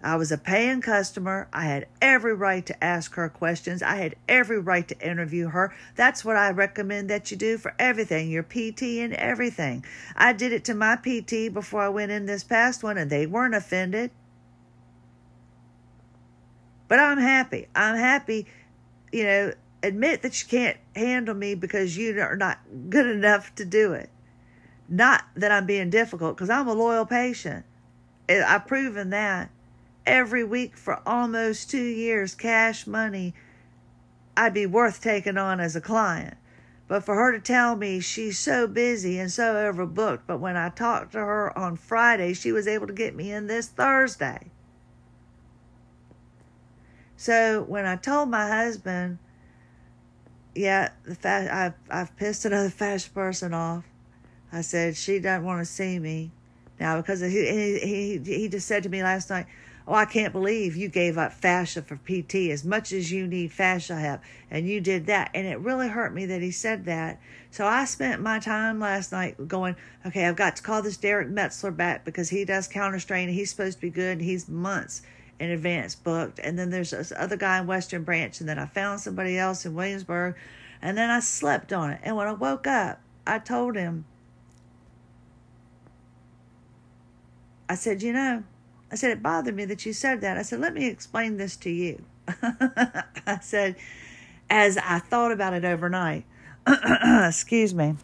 [0.00, 1.48] I was a paying customer.
[1.52, 3.82] I had every right to ask her questions.
[3.82, 5.74] I had every right to interview her.
[5.96, 9.84] That's what I recommend that you do for everything, your PT and everything.
[10.14, 13.26] I did it to my PT before I went in this past one, and they
[13.26, 14.12] weren't offended.
[16.86, 17.66] But I'm happy.
[17.74, 18.46] I'm happy,
[19.12, 23.64] you know, admit that you can't handle me because you are not good enough to
[23.64, 24.10] do it.
[24.88, 27.64] Not that I'm being difficult, because I'm a loyal patient.
[28.28, 29.50] I've proven that
[30.06, 33.34] every week for almost two years, cash money,
[34.36, 36.36] I'd be worth taking on as a client.
[36.88, 40.70] But for her to tell me she's so busy and so overbooked, but when I
[40.70, 44.50] talked to her on Friday, she was able to get me in this Thursday.
[47.16, 49.18] So when I told my husband,
[50.54, 53.84] yeah, the fa- I've I've pissed another fascia person off.
[54.52, 56.30] I said she doesn't want to see me
[56.80, 57.28] now because he
[57.78, 59.46] he he, just said to me last night,
[59.86, 63.52] Oh, I can't believe you gave up fascia for PT as much as you need
[63.52, 64.20] fascia help.
[64.50, 65.30] And you did that.
[65.32, 67.18] And it really hurt me that he said that.
[67.50, 71.28] So I spent my time last night going, okay, I've got to call this Derek
[71.28, 73.30] Metzler back because he does counter strain.
[73.30, 74.18] He's supposed to be good.
[74.18, 75.00] And he's months
[75.38, 76.38] in advance booked.
[76.38, 78.38] And then there's this other guy in Western Branch.
[78.40, 80.34] And then I found somebody else in Williamsburg.
[80.82, 82.00] And then I slept on it.
[82.02, 84.04] And when I woke up, I told him,
[87.68, 88.42] I said, you know,
[88.90, 90.38] I said, it bothered me that you said that.
[90.38, 92.02] I said, let me explain this to you.
[92.42, 93.76] I said,
[94.48, 96.24] as I thought about it overnight,
[97.26, 97.96] excuse me,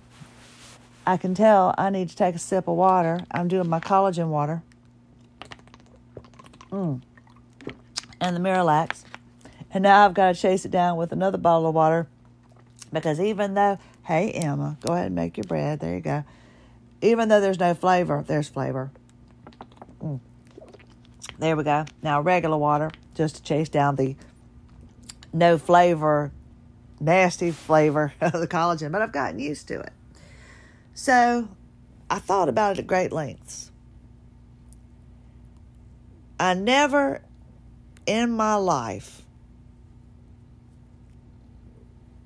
[1.06, 3.20] I can tell I need to take a sip of water.
[3.30, 4.62] I'm doing my collagen water.
[6.70, 7.00] Mm.
[8.20, 9.04] And the Miralax.
[9.70, 12.06] And now I've got to chase it down with another bottle of water
[12.92, 15.80] because even though, hey, Emma, go ahead and make your bread.
[15.80, 16.24] There you go.
[17.02, 18.90] Even though there's no flavor, there's flavor.
[20.04, 20.20] Mm.
[21.38, 21.86] There we go.
[22.02, 24.16] Now regular water just to chase down the
[25.32, 26.30] no flavor,
[27.00, 29.92] nasty flavor of the collagen, but I've gotten used to it.
[30.92, 31.48] So
[32.10, 33.70] I thought about it at great lengths.
[36.38, 37.22] I never
[38.06, 39.22] in my life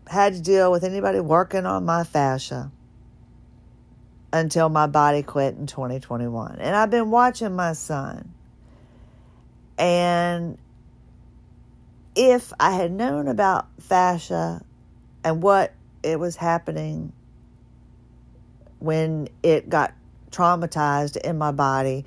[0.09, 2.73] had to deal with anybody working on my fascia
[4.33, 6.59] until my body quit in 2021.
[6.61, 8.35] And I've been watching my son
[9.79, 10.59] and
[12.17, 14.61] if I had known about fascia
[15.23, 17.13] and what it was happening
[18.81, 19.95] when it got
[20.33, 22.05] traumatized in my body,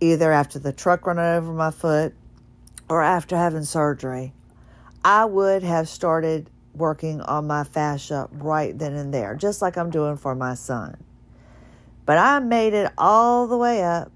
[0.00, 2.14] either after the truck running over my foot
[2.90, 4.34] or after having surgery,
[5.02, 9.90] I would have started working on my fascia right then and there, just like I'm
[9.90, 10.96] doing for my son.
[12.04, 14.10] But I made it all the way up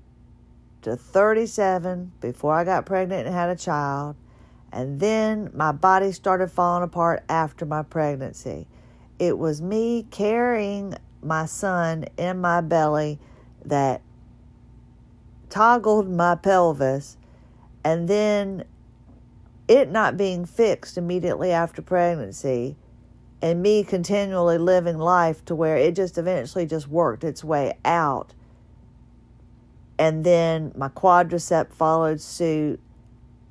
[0.83, 4.17] to 37 before I got pregnant and had a child.
[4.73, 8.67] And then my body started falling apart after my pregnancy.
[9.19, 13.19] It was me carrying my son in my belly
[13.65, 14.03] that
[15.49, 17.17] toggled my pelvis
[17.85, 18.65] and then
[19.69, 22.77] it not being fixed immediately after pregnancy
[23.47, 28.35] and me continually living life to where it just eventually just worked its way out.
[30.01, 32.81] And then my quadricep followed suit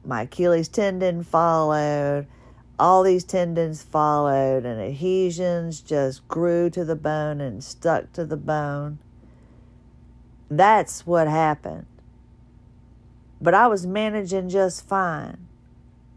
[0.03, 2.27] my achilles tendon followed
[2.77, 8.37] all these tendons followed and adhesions just grew to the bone and stuck to the
[8.37, 8.99] bone.
[10.51, 11.85] That's what happened.
[13.41, 15.47] But i was managing just fine.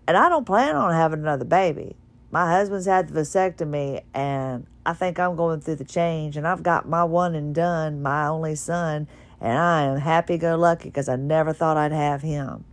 [0.08, 1.94] And I don't plan on having another baby.
[2.30, 6.36] My husband's had the vasectomy, and I think I'm going through the change.
[6.36, 9.08] And I've got my one and done, my only son,
[9.40, 12.64] and I am happy go lucky because I never thought I'd have him.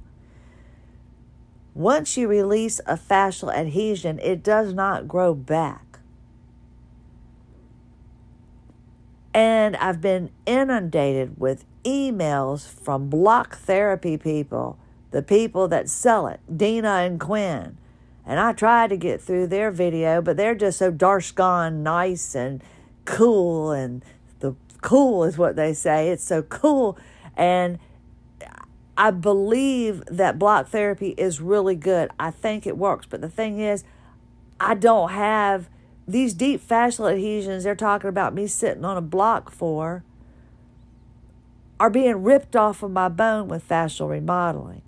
[1.73, 5.99] Once you release a fascial adhesion, it does not grow back.
[9.33, 14.79] And I've been inundated with emails from block therapy people
[15.11, 17.77] the people that sell it, Dina and Quinn.
[18.25, 22.63] And I tried to get through their video, but they're just so darshgone nice and
[23.05, 23.71] cool.
[23.71, 24.03] And
[24.39, 26.09] the cool is what they say.
[26.09, 26.97] It's so cool.
[27.37, 27.77] And
[28.97, 32.09] I believe that block therapy is really good.
[32.19, 33.05] I think it works.
[33.05, 33.83] But the thing is,
[34.59, 35.69] I don't have
[36.07, 40.03] these deep fascial adhesions they're talking about me sitting on a block for
[41.79, 44.81] are being ripped off of my bone with fascial remodeling.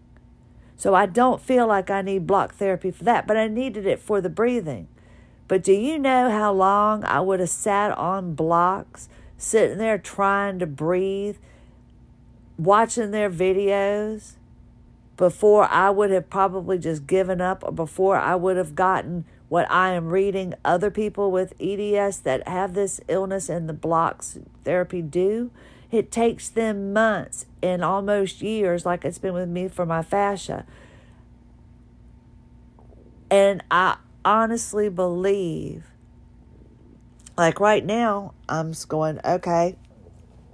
[0.78, 4.00] So I don't feel like I need block therapy for that, but I needed it
[4.00, 4.88] for the breathing.
[5.48, 10.60] But do you know how long I would have sat on blocks, sitting there trying
[10.60, 11.38] to breathe,
[12.58, 14.34] watching their videos,
[15.16, 19.70] before I would have probably just given up, or before I would have gotten what
[19.72, 25.02] I am reading other people with EDS that have this illness and the blocks therapy
[25.02, 25.50] do?
[25.90, 30.66] It takes them months and almost years, like it's been with me for my fascia.
[33.30, 35.86] And I honestly believe,
[37.38, 39.76] like right now, I'm just going, okay,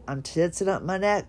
[0.07, 1.25] I'm tensing up my neck.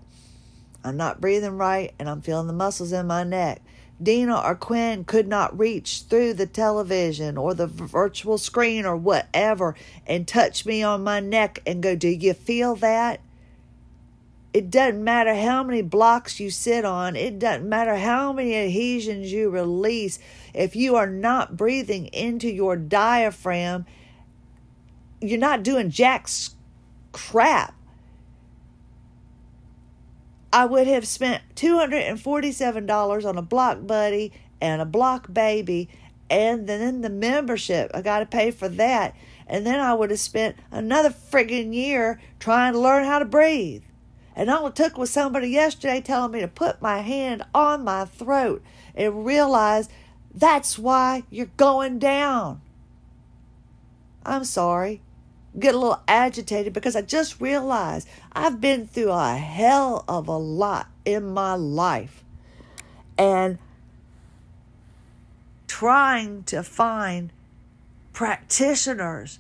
[0.83, 3.63] I'm not breathing right, and I'm feeling the muscles in my neck.
[4.03, 9.77] Dina or Quinn could not reach through the television or the virtual screen or whatever
[10.07, 13.21] and touch me on my neck and go, Do you feel that?
[14.55, 19.33] It doesn't matter how many blocks you sit on, it doesn't matter how many adhesions
[19.33, 20.21] you release.
[20.55, 23.85] If you are not breathing into your diaphragm,
[25.21, 26.29] you're not doing jack
[27.11, 27.75] crap.
[30.53, 35.89] I would have spent $247 on a block buddy and a block baby
[36.31, 37.91] and then the membership.
[37.93, 39.17] I got to pay for that.
[39.49, 43.83] And then I would have spent another friggin' year trying to learn how to breathe.
[44.37, 48.05] And all it took was somebody yesterday telling me to put my hand on my
[48.05, 48.63] throat
[48.95, 49.89] and realize
[50.35, 52.61] that's why you're going down.
[54.27, 55.01] I'm sorry.
[55.57, 60.37] Get a little agitated because I just realized I've been through a hell of a
[60.37, 62.25] lot in my life.
[63.17, 63.59] And
[65.69, 67.31] trying to find
[68.13, 69.39] practitioners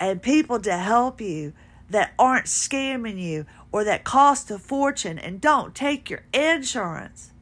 [0.00, 1.52] and people to help you
[1.90, 7.32] that aren't scamming you or that cost a fortune and don't take your insurance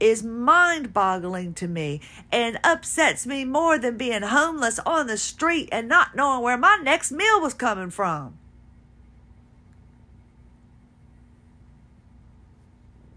[0.00, 2.00] is mind boggling to me
[2.32, 6.80] and upsets me more than being homeless on the street and not knowing where my
[6.82, 8.38] next meal was coming from.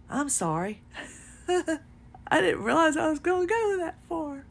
[0.09, 0.81] I'm sorry.
[1.47, 4.45] I didn't realize I was going to go that far.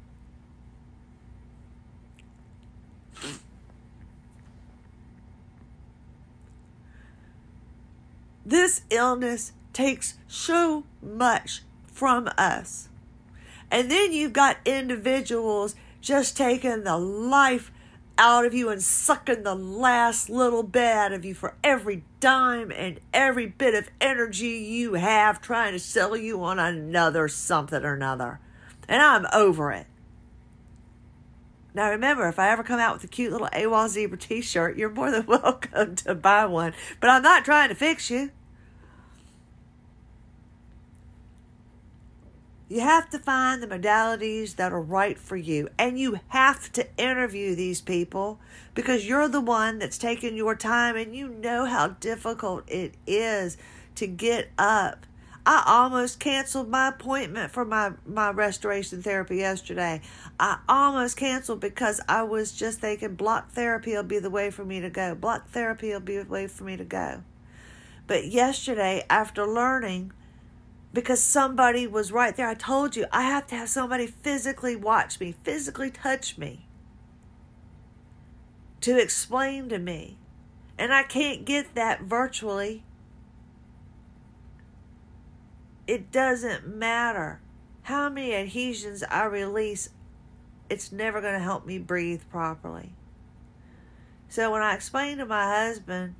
[8.44, 12.88] This illness takes so much from us.
[13.70, 17.70] And then you've got individuals just taking the life
[18.18, 22.70] out of you and sucking the last little bit out of you for every dime
[22.70, 27.94] and every bit of energy you have trying to sell you on another something or
[27.94, 28.40] another.
[28.88, 29.86] And I'm over it.
[31.74, 34.90] Now remember, if I ever come out with a cute little AWOL zebra t-shirt, you're
[34.90, 36.74] more than welcome to buy one.
[37.00, 38.30] But I'm not trying to fix you.
[42.68, 45.68] You have to find the modalities that are right for you.
[45.78, 48.40] And you have to interview these people
[48.74, 53.58] because you're the one that's taking your time and you know how difficult it is
[53.96, 55.04] to get up
[55.44, 60.00] I almost canceled my appointment for my, my restoration therapy yesterday.
[60.38, 64.64] I almost canceled because I was just thinking block therapy will be the way for
[64.64, 65.14] me to go.
[65.14, 67.24] Block therapy will be the way for me to go.
[68.06, 70.12] But yesterday, after learning
[70.92, 72.48] because somebody was right there.
[72.48, 76.66] I told you, I have to have somebody physically watch me, physically touch me
[78.82, 80.18] to explain to me.
[80.78, 82.84] And I can't get that virtually.
[85.86, 87.40] It doesn't matter
[87.82, 89.90] how many adhesions I release,
[90.70, 92.94] it's never going to help me breathe properly.
[94.28, 96.14] So when I explained to my husband,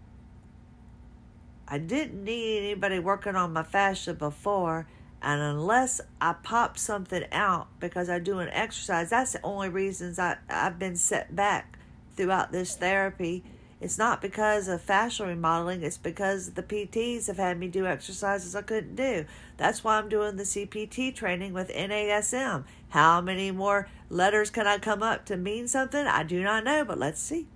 [1.68, 4.86] I didn't need anybody working on my fascia before,
[5.22, 10.18] and unless I pop something out because I do an exercise, that's the only reasons
[10.18, 11.78] I, I've been set back
[12.16, 13.44] throughout this therapy
[13.82, 18.54] it's not because of fascial remodeling, it's because the PTs have had me do exercises
[18.54, 19.24] I couldn't do.
[19.56, 22.62] That's why I'm doing the CPT training with NASM.
[22.90, 26.06] How many more letters can I come up to mean something?
[26.06, 27.48] I do not know, but let's see.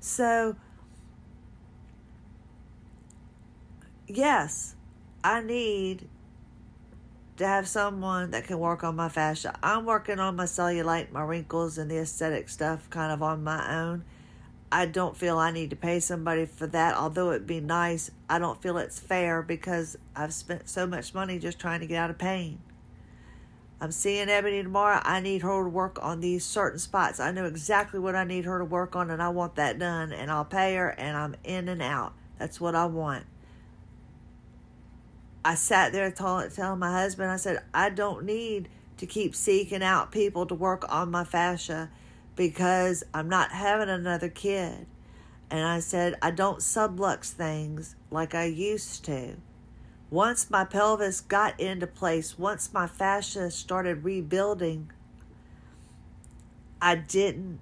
[0.00, 0.56] So,
[4.08, 4.74] yes,
[5.22, 6.08] I need
[7.36, 9.56] to have someone that can work on my fascia.
[9.62, 13.72] I'm working on my cellulite, my wrinkles, and the aesthetic stuff kind of on my
[13.72, 14.04] own
[14.72, 16.96] I don't feel I need to pay somebody for that.
[16.96, 21.38] Although it'd be nice, I don't feel it's fair because I've spent so much money
[21.38, 22.60] just trying to get out of pain.
[23.80, 25.00] I'm seeing Ebony tomorrow.
[25.02, 27.18] I need her to work on these certain spots.
[27.18, 30.12] I know exactly what I need her to work on, and I want that done.
[30.12, 32.12] And I'll pay her, and I'm in and out.
[32.38, 33.24] That's what I want.
[35.44, 38.68] I sat there telling, telling my husband, I said, I don't need
[38.98, 41.90] to keep seeking out people to work on my fascia
[42.40, 44.86] because I'm not having another kid.
[45.50, 49.36] And I said, I don't sublux things like I used to.
[50.08, 54.90] Once my pelvis got into place, once my fascia started rebuilding,
[56.80, 57.58] I didn't.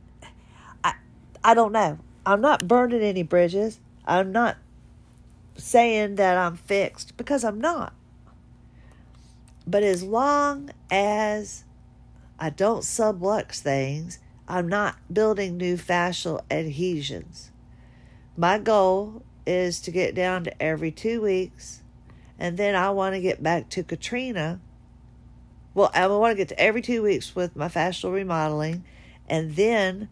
[0.85, 0.95] I,
[1.43, 1.99] I don't know.
[2.25, 3.81] I'm not burning any bridges.
[4.07, 4.59] I'm not
[5.57, 7.95] saying that I'm fixed because I'm not.
[9.67, 11.65] But as long as
[12.39, 17.53] I don't sublux things I'm not building new fascial adhesions.
[18.35, 21.83] My goal is to get down to every two weeks,
[22.39, 24.61] and then I want to get back to Katrina.
[25.75, 28.85] Well, I want to get to every two weeks with my fascial remodeling,
[29.29, 30.09] and then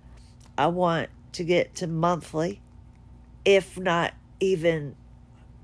[0.59, 2.61] I want to get to monthly,
[3.45, 4.97] if not even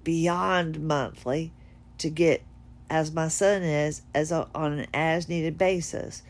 [0.03, 1.53] beyond monthly,
[1.99, 2.43] to get
[2.89, 6.23] as my son is as a, on an as needed basis.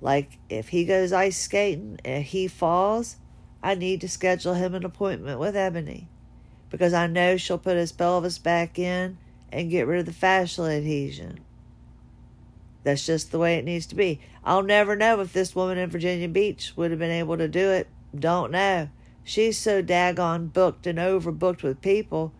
[0.00, 3.16] Like if he goes ice skating and he falls,
[3.62, 6.08] I need to schedule him an appointment with Ebony
[6.70, 9.18] because I know she'll put his pelvis back in
[9.50, 11.40] and get rid of the fascial adhesion.
[12.84, 14.20] That's just the way it needs to be.
[14.44, 17.70] I'll never know if this woman in Virginia Beach would have been able to do
[17.70, 17.88] it.
[18.16, 18.88] Don't know.
[19.24, 22.32] She's so daggone booked and overbooked with people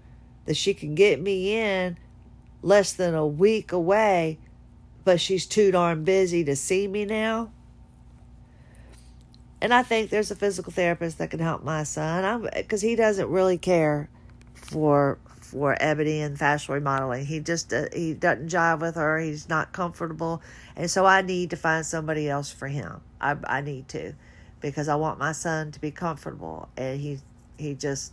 [0.46, 1.98] that she can get me in
[2.62, 4.38] less than a week away
[5.08, 7.50] but she's too darn busy to see me now.
[9.58, 12.94] And I think there's a physical therapist that can help my son I'm because he
[12.94, 14.10] doesn't really care
[14.52, 17.24] for for Ebony and fascial remodeling.
[17.24, 19.18] He just uh, he doesn't jive with her.
[19.18, 20.42] He's not comfortable,
[20.76, 23.00] and so I need to find somebody else for him.
[23.18, 24.12] I I need to
[24.60, 27.18] because I want my son to be comfortable, and he
[27.56, 28.12] he just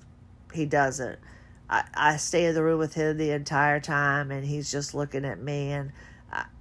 [0.54, 1.20] he doesn't.
[1.70, 5.26] I, I stay in the room with him the entire time, and he's just looking
[5.26, 5.92] at me, and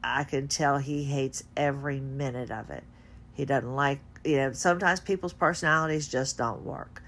[0.03, 2.85] I, can tell he hates every minute of it.
[3.33, 7.03] He doesn't like, you know, sometimes people's personalities just don't work.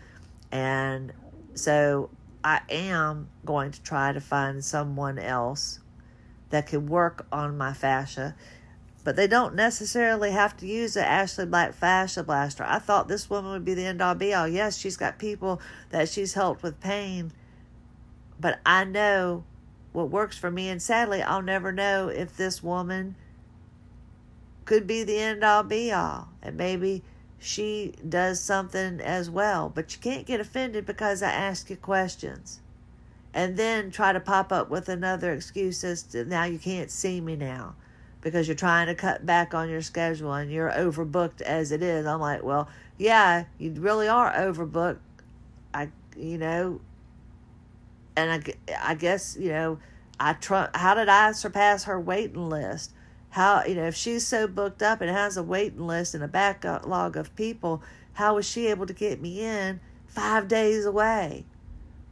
[0.51, 1.12] And
[1.55, 2.11] so
[2.43, 5.81] I am going to try to find someone else
[6.51, 8.35] that can work on my fascia.
[9.05, 12.64] But they don't necessarily have to use the Ashley Black Fascia Blaster.
[12.64, 14.49] I thought this woman would be the end all be all.
[14.49, 15.61] Yes, she's got people
[15.91, 17.33] that she's helped with pain.
[18.41, 19.45] But I know
[19.97, 20.68] what works for me.
[20.68, 23.16] And sadly, I'll never know if this woman
[24.66, 26.28] could be the end all be all.
[26.42, 27.03] And maybe
[27.38, 29.72] she does something as well.
[29.74, 32.61] But you can't get offended because I ask you questions.
[33.32, 37.20] And then try to pop up with another excuse as to now you can't see
[37.20, 37.74] me now
[38.20, 42.07] because you're trying to cut back on your schedule and you're overbooked as it is.
[42.07, 42.68] I'm like, well,
[42.99, 44.99] yeah, you really are overbooked.
[45.72, 46.80] I, you know,
[48.17, 48.31] and
[48.69, 49.79] I, I guess you know
[50.19, 52.93] I try, how did I surpass her waiting list?
[53.31, 56.29] How you know if she's so booked up and has a waiting list and a
[56.29, 57.83] backlog of people,
[58.14, 61.45] how was she able to get me in five days away?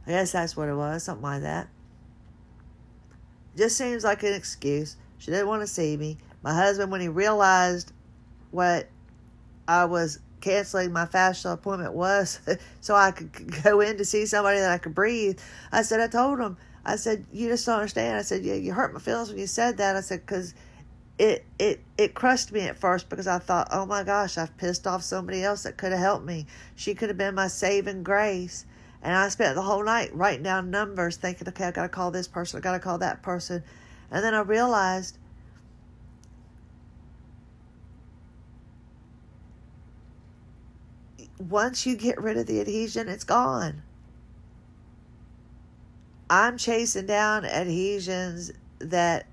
[0.05, 1.67] I guess that's what it was, something like that.
[3.57, 4.97] Just seems like an excuse.
[5.17, 6.17] She didn't want to see me.
[6.43, 7.91] My husband, when he realized
[8.51, 8.87] what
[9.67, 12.39] I was canceling my fascial appointment was
[12.81, 15.39] so I could go in to see somebody that I could breathe.
[15.71, 18.17] I said, I told him, I said, you just don't understand.
[18.17, 19.95] I said, yeah, you hurt my feelings when you said that.
[19.95, 20.53] I said, because
[21.17, 24.85] it it it crushed me at first because I thought, oh my gosh, I've pissed
[24.85, 26.45] off somebody else that could have helped me.
[26.75, 28.65] She could have been my saving grace.
[29.01, 32.27] And I spent the whole night writing down numbers, thinking, okay, I gotta call this
[32.27, 33.63] person, I gotta call that person.
[34.11, 35.17] And then I realized
[41.37, 43.83] once you get rid of the adhesion, it's gone.
[46.29, 49.27] I'm chasing down adhesions that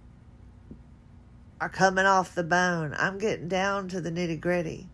[1.60, 2.94] are coming off the bone.
[2.98, 4.88] I'm getting down to the nitty gritty.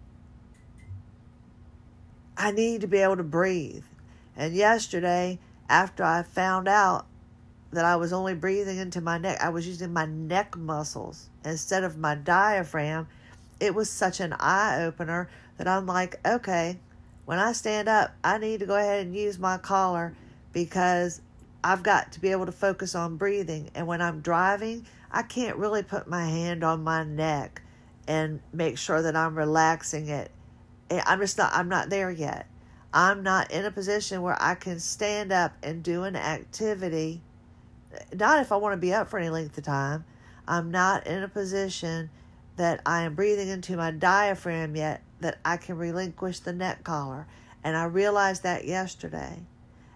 [2.37, 3.85] I need to be able to breathe.
[4.37, 7.07] And yesterday, after I found out
[7.73, 11.83] that I was only breathing into my neck, I was using my neck muscles instead
[11.83, 13.09] of my diaphragm.
[13.59, 16.79] It was such an eye opener that I'm like, okay,
[17.29, 20.15] when I stand up, I need to go ahead and use my collar
[20.55, 21.21] because
[21.63, 23.69] I've got to be able to focus on breathing.
[23.75, 27.61] And when I'm driving, I can't really put my hand on my neck
[28.07, 30.31] and make sure that I'm relaxing it.
[30.91, 32.47] I'm just not, I'm not there yet.
[32.95, 37.21] I'm not in a position where I can stand up and do an activity.
[38.15, 40.07] Not if I want to be up for any length of time.
[40.47, 42.09] I'm not in a position
[42.57, 47.27] that I am breathing into my diaphragm yet that I can relinquish the neck collar.
[47.63, 49.41] And I realized that yesterday.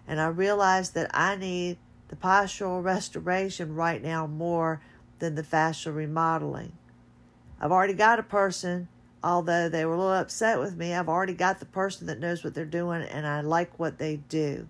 [0.07, 1.77] And I realized that I need
[2.09, 4.81] the postural restoration right now more
[5.19, 6.73] than the fascial remodeling.
[7.59, 8.89] I've already got a person,
[9.23, 12.43] although they were a little upset with me, I've already got the person that knows
[12.43, 14.67] what they're doing and I like what they do.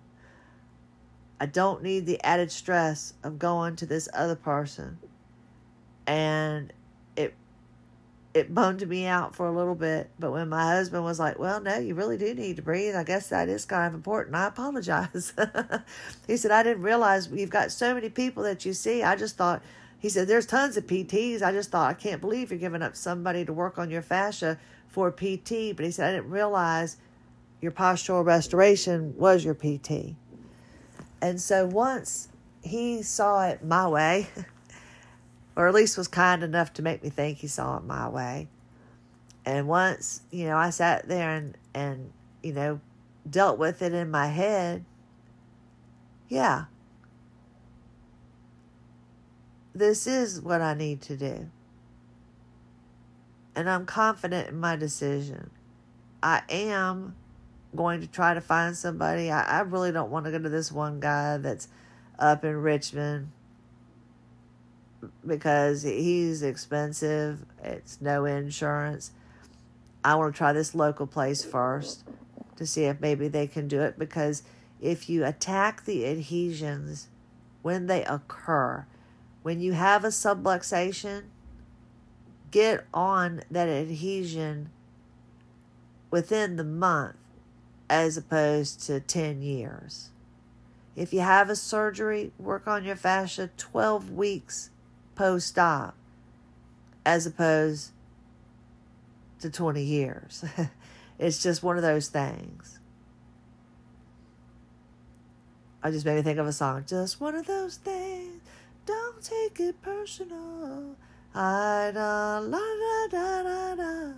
[1.40, 4.98] I don't need the added stress of going to this other person.
[6.06, 6.72] And
[8.34, 10.10] it bummed me out for a little bit.
[10.18, 13.04] But when my husband was like, Well, no, you really do need to breathe, I
[13.04, 14.36] guess that is kind of important.
[14.36, 15.32] I apologize.
[16.26, 19.02] he said, I didn't realize you've got so many people that you see.
[19.02, 19.62] I just thought
[20.00, 21.42] he said, There's tons of PTs.
[21.42, 24.58] I just thought, I can't believe you're giving up somebody to work on your fascia
[24.88, 25.74] for PT.
[25.76, 26.96] But he said, I didn't realize
[27.60, 30.16] your postural restoration was your PT.
[31.22, 32.28] And so once
[32.62, 34.26] he saw it my way,
[35.56, 38.48] or at least was kind enough to make me think he saw it my way.
[39.44, 42.80] And once, you know, I sat there and, and you know,
[43.28, 44.84] dealt with it in my head,
[46.28, 46.64] yeah,
[49.74, 51.50] this is what I need to do.
[53.54, 55.50] And I'm confident in my decision.
[56.22, 57.14] I am
[57.76, 59.30] going to try to find somebody.
[59.30, 61.68] I, I really don't want to go to this one guy that's
[62.18, 63.30] up in Richmond
[65.26, 67.44] because he's expensive.
[67.62, 69.12] It's no insurance.
[70.04, 72.04] I want to try this local place first
[72.56, 74.42] to see if maybe they can do it because
[74.80, 77.08] if you attack the adhesions
[77.62, 78.86] when they occur,
[79.42, 81.24] when you have a subluxation,
[82.50, 84.70] get on that adhesion
[86.10, 87.16] within the month
[87.88, 90.10] as opposed to 10 years.
[90.96, 94.70] If you have a surgery, work on your fascia 12 weeks
[95.14, 95.94] post op
[97.04, 97.92] as opposed
[99.40, 100.44] to 20 years.
[101.18, 102.78] it's just one of those things.
[105.82, 106.84] I just made me think of a song.
[106.86, 108.40] Just one of those things.
[108.86, 110.96] Don't take it personal.
[111.34, 114.14] I da la da da da da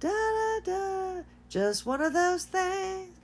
[0.00, 1.22] da da.
[1.50, 3.17] Just one of those things.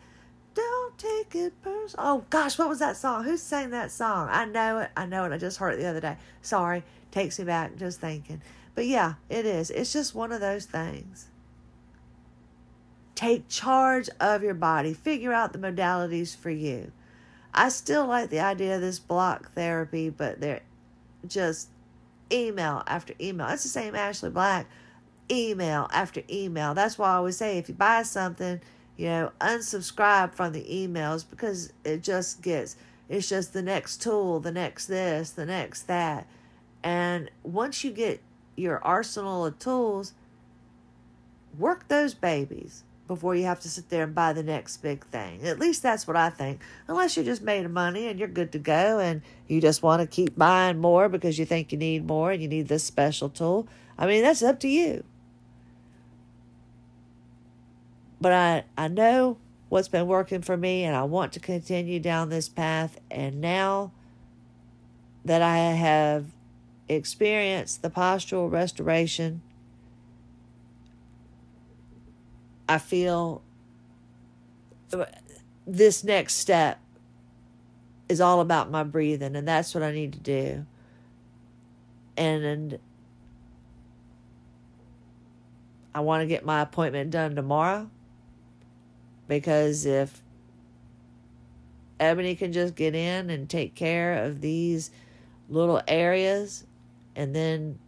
[0.97, 2.07] Take it personal.
[2.07, 3.24] Oh gosh, what was that song?
[3.24, 4.28] Who sang that song?
[4.30, 4.90] I know it.
[4.97, 5.32] I know it.
[5.32, 6.16] I just heard it the other day.
[6.40, 8.40] Sorry, takes me back just thinking.
[8.74, 9.70] But yeah, it is.
[9.70, 11.28] It's just one of those things.
[13.14, 14.92] Take charge of your body.
[14.92, 16.90] Figure out the modalities for you.
[17.53, 20.62] I still like the idea of this block therapy, but they're
[21.26, 21.68] just
[22.32, 23.49] email after email.
[23.49, 24.66] It's the same Ashley Black,
[25.30, 26.74] email after email.
[26.74, 28.61] That's why I always say if you buy something,
[28.97, 32.76] you know, unsubscribe from the emails because it just gets,
[33.09, 36.26] it's just the next tool, the next this, the next that.
[36.82, 38.20] And once you get
[38.57, 40.12] your arsenal of tools,
[41.59, 45.47] work those babies before you have to sit there and buy the next big thing.
[45.47, 46.61] At least that's what I think.
[46.88, 50.07] Unless you're just made money and you're good to go and you just want to
[50.07, 53.68] keep buying more because you think you need more and you need this special tool.
[53.99, 55.05] I mean, that's up to you.
[58.24, 59.36] But I, I know
[59.68, 62.98] what's been working for me and I want to continue down this path.
[63.10, 63.92] And now
[65.26, 66.24] that I have
[66.88, 69.42] experienced the postural restoration
[72.66, 73.42] I feel
[75.66, 76.80] this next step
[78.08, 80.66] is all about my breathing, and that's what I need to do.
[82.16, 82.78] And, and
[85.94, 87.90] I want to get my appointment done tomorrow
[89.28, 90.22] because if
[91.98, 94.90] Ebony can just get in and take care of these
[95.48, 96.64] little areas
[97.16, 97.78] and then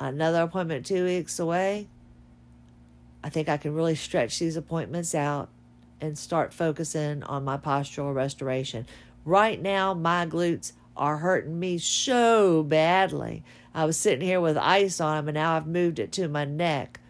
[0.00, 1.88] another appointment two weeks away,
[3.22, 5.48] I think I can really stretch these appointments out
[6.00, 8.86] and start focusing on my postural restoration.
[9.24, 13.44] Right now, my glutes are hurting me so badly.
[13.74, 16.44] I was sitting here with ice on them, and now I've moved it to my
[16.44, 17.00] neck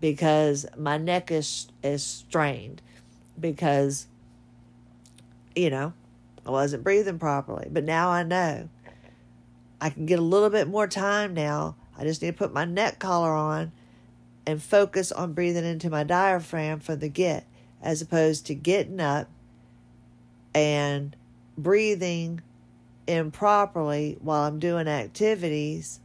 [0.00, 2.82] because my neck is is strained
[3.38, 4.06] because
[5.54, 5.92] you know
[6.44, 7.68] I wasn't breathing properly.
[7.70, 8.68] But now I know
[9.80, 11.76] I can get a little bit more time now.
[11.98, 13.72] I just need to put my neck collar on
[14.46, 17.46] and focus on breathing into my diaphragm from the get
[17.82, 19.28] as opposed to getting up
[20.54, 21.16] and
[21.58, 22.40] breathing
[23.06, 26.00] improperly while I'm doing activities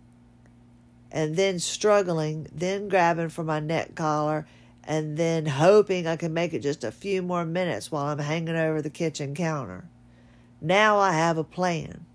[1.11, 4.47] and then struggling, then grabbing for my neck collar,
[4.84, 8.55] and then hoping I can make it just a few more minutes while I'm hanging
[8.55, 9.86] over the kitchen counter.
[10.59, 12.05] Now I have a plan.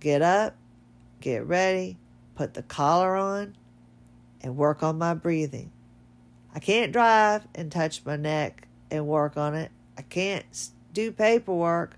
[0.00, 0.56] Get up,
[1.20, 1.98] get ready,
[2.34, 3.56] put the collar on,
[4.40, 5.70] and work on my breathing.
[6.54, 9.70] I can't drive and touch my neck and work on it.
[9.96, 10.44] I can't
[10.92, 11.96] do paperwork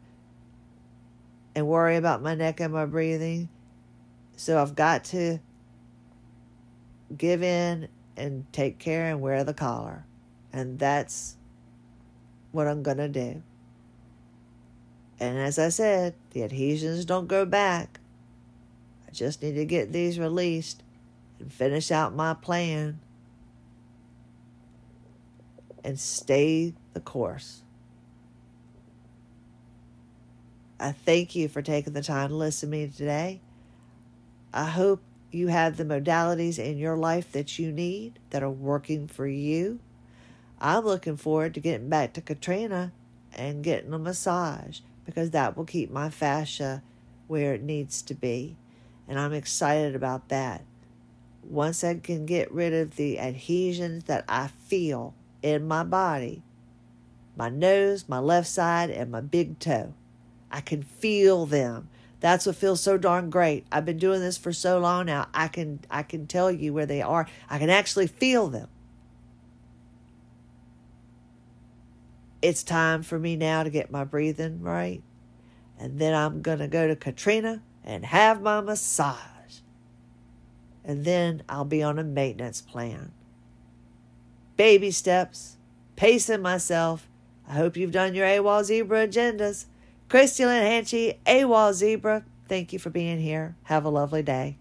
[1.54, 3.48] and worry about my neck and my breathing.
[4.36, 5.38] So I've got to
[7.16, 10.04] give in and take care and wear the collar.
[10.52, 11.36] And that's
[12.50, 13.42] what I'm going to do.
[15.18, 18.00] And as I said, the adhesions don't go back.
[19.06, 20.82] I just need to get these released
[21.38, 23.00] and finish out my plan
[25.84, 27.62] and stay the course.
[30.78, 33.40] I thank you for taking the time to listen to me today.
[34.52, 35.00] I hope
[35.34, 39.80] you have the modalities in your life that you need that are working for you.
[40.60, 42.92] I'm looking forward to getting back to Katrina
[43.34, 46.82] and getting a massage because that will keep my fascia
[47.26, 48.56] where it needs to be.
[49.08, 50.64] And I'm excited about that.
[51.42, 56.42] Once I can get rid of the adhesions that I feel in my body,
[57.36, 59.94] my nose, my left side, and my big toe.
[60.50, 61.88] I can feel them.
[62.22, 63.66] That's what feels so darn great.
[63.72, 65.26] I've been doing this for so long now.
[65.34, 67.26] I can I can tell you where they are.
[67.50, 68.68] I can actually feel them.
[72.40, 75.02] It's time for me now to get my breathing right.
[75.80, 79.18] And then I'm going to go to Katrina and have my massage.
[80.84, 83.10] And then I'll be on a maintenance plan
[84.56, 85.56] baby steps,
[85.96, 87.08] pacing myself.
[87.48, 89.64] I hope you've done your AWOL Zebra agendas.
[90.12, 93.56] Christie Lynn Hanchey, AWOL Zebra, thank you for being here.
[93.62, 94.58] Have a lovely day.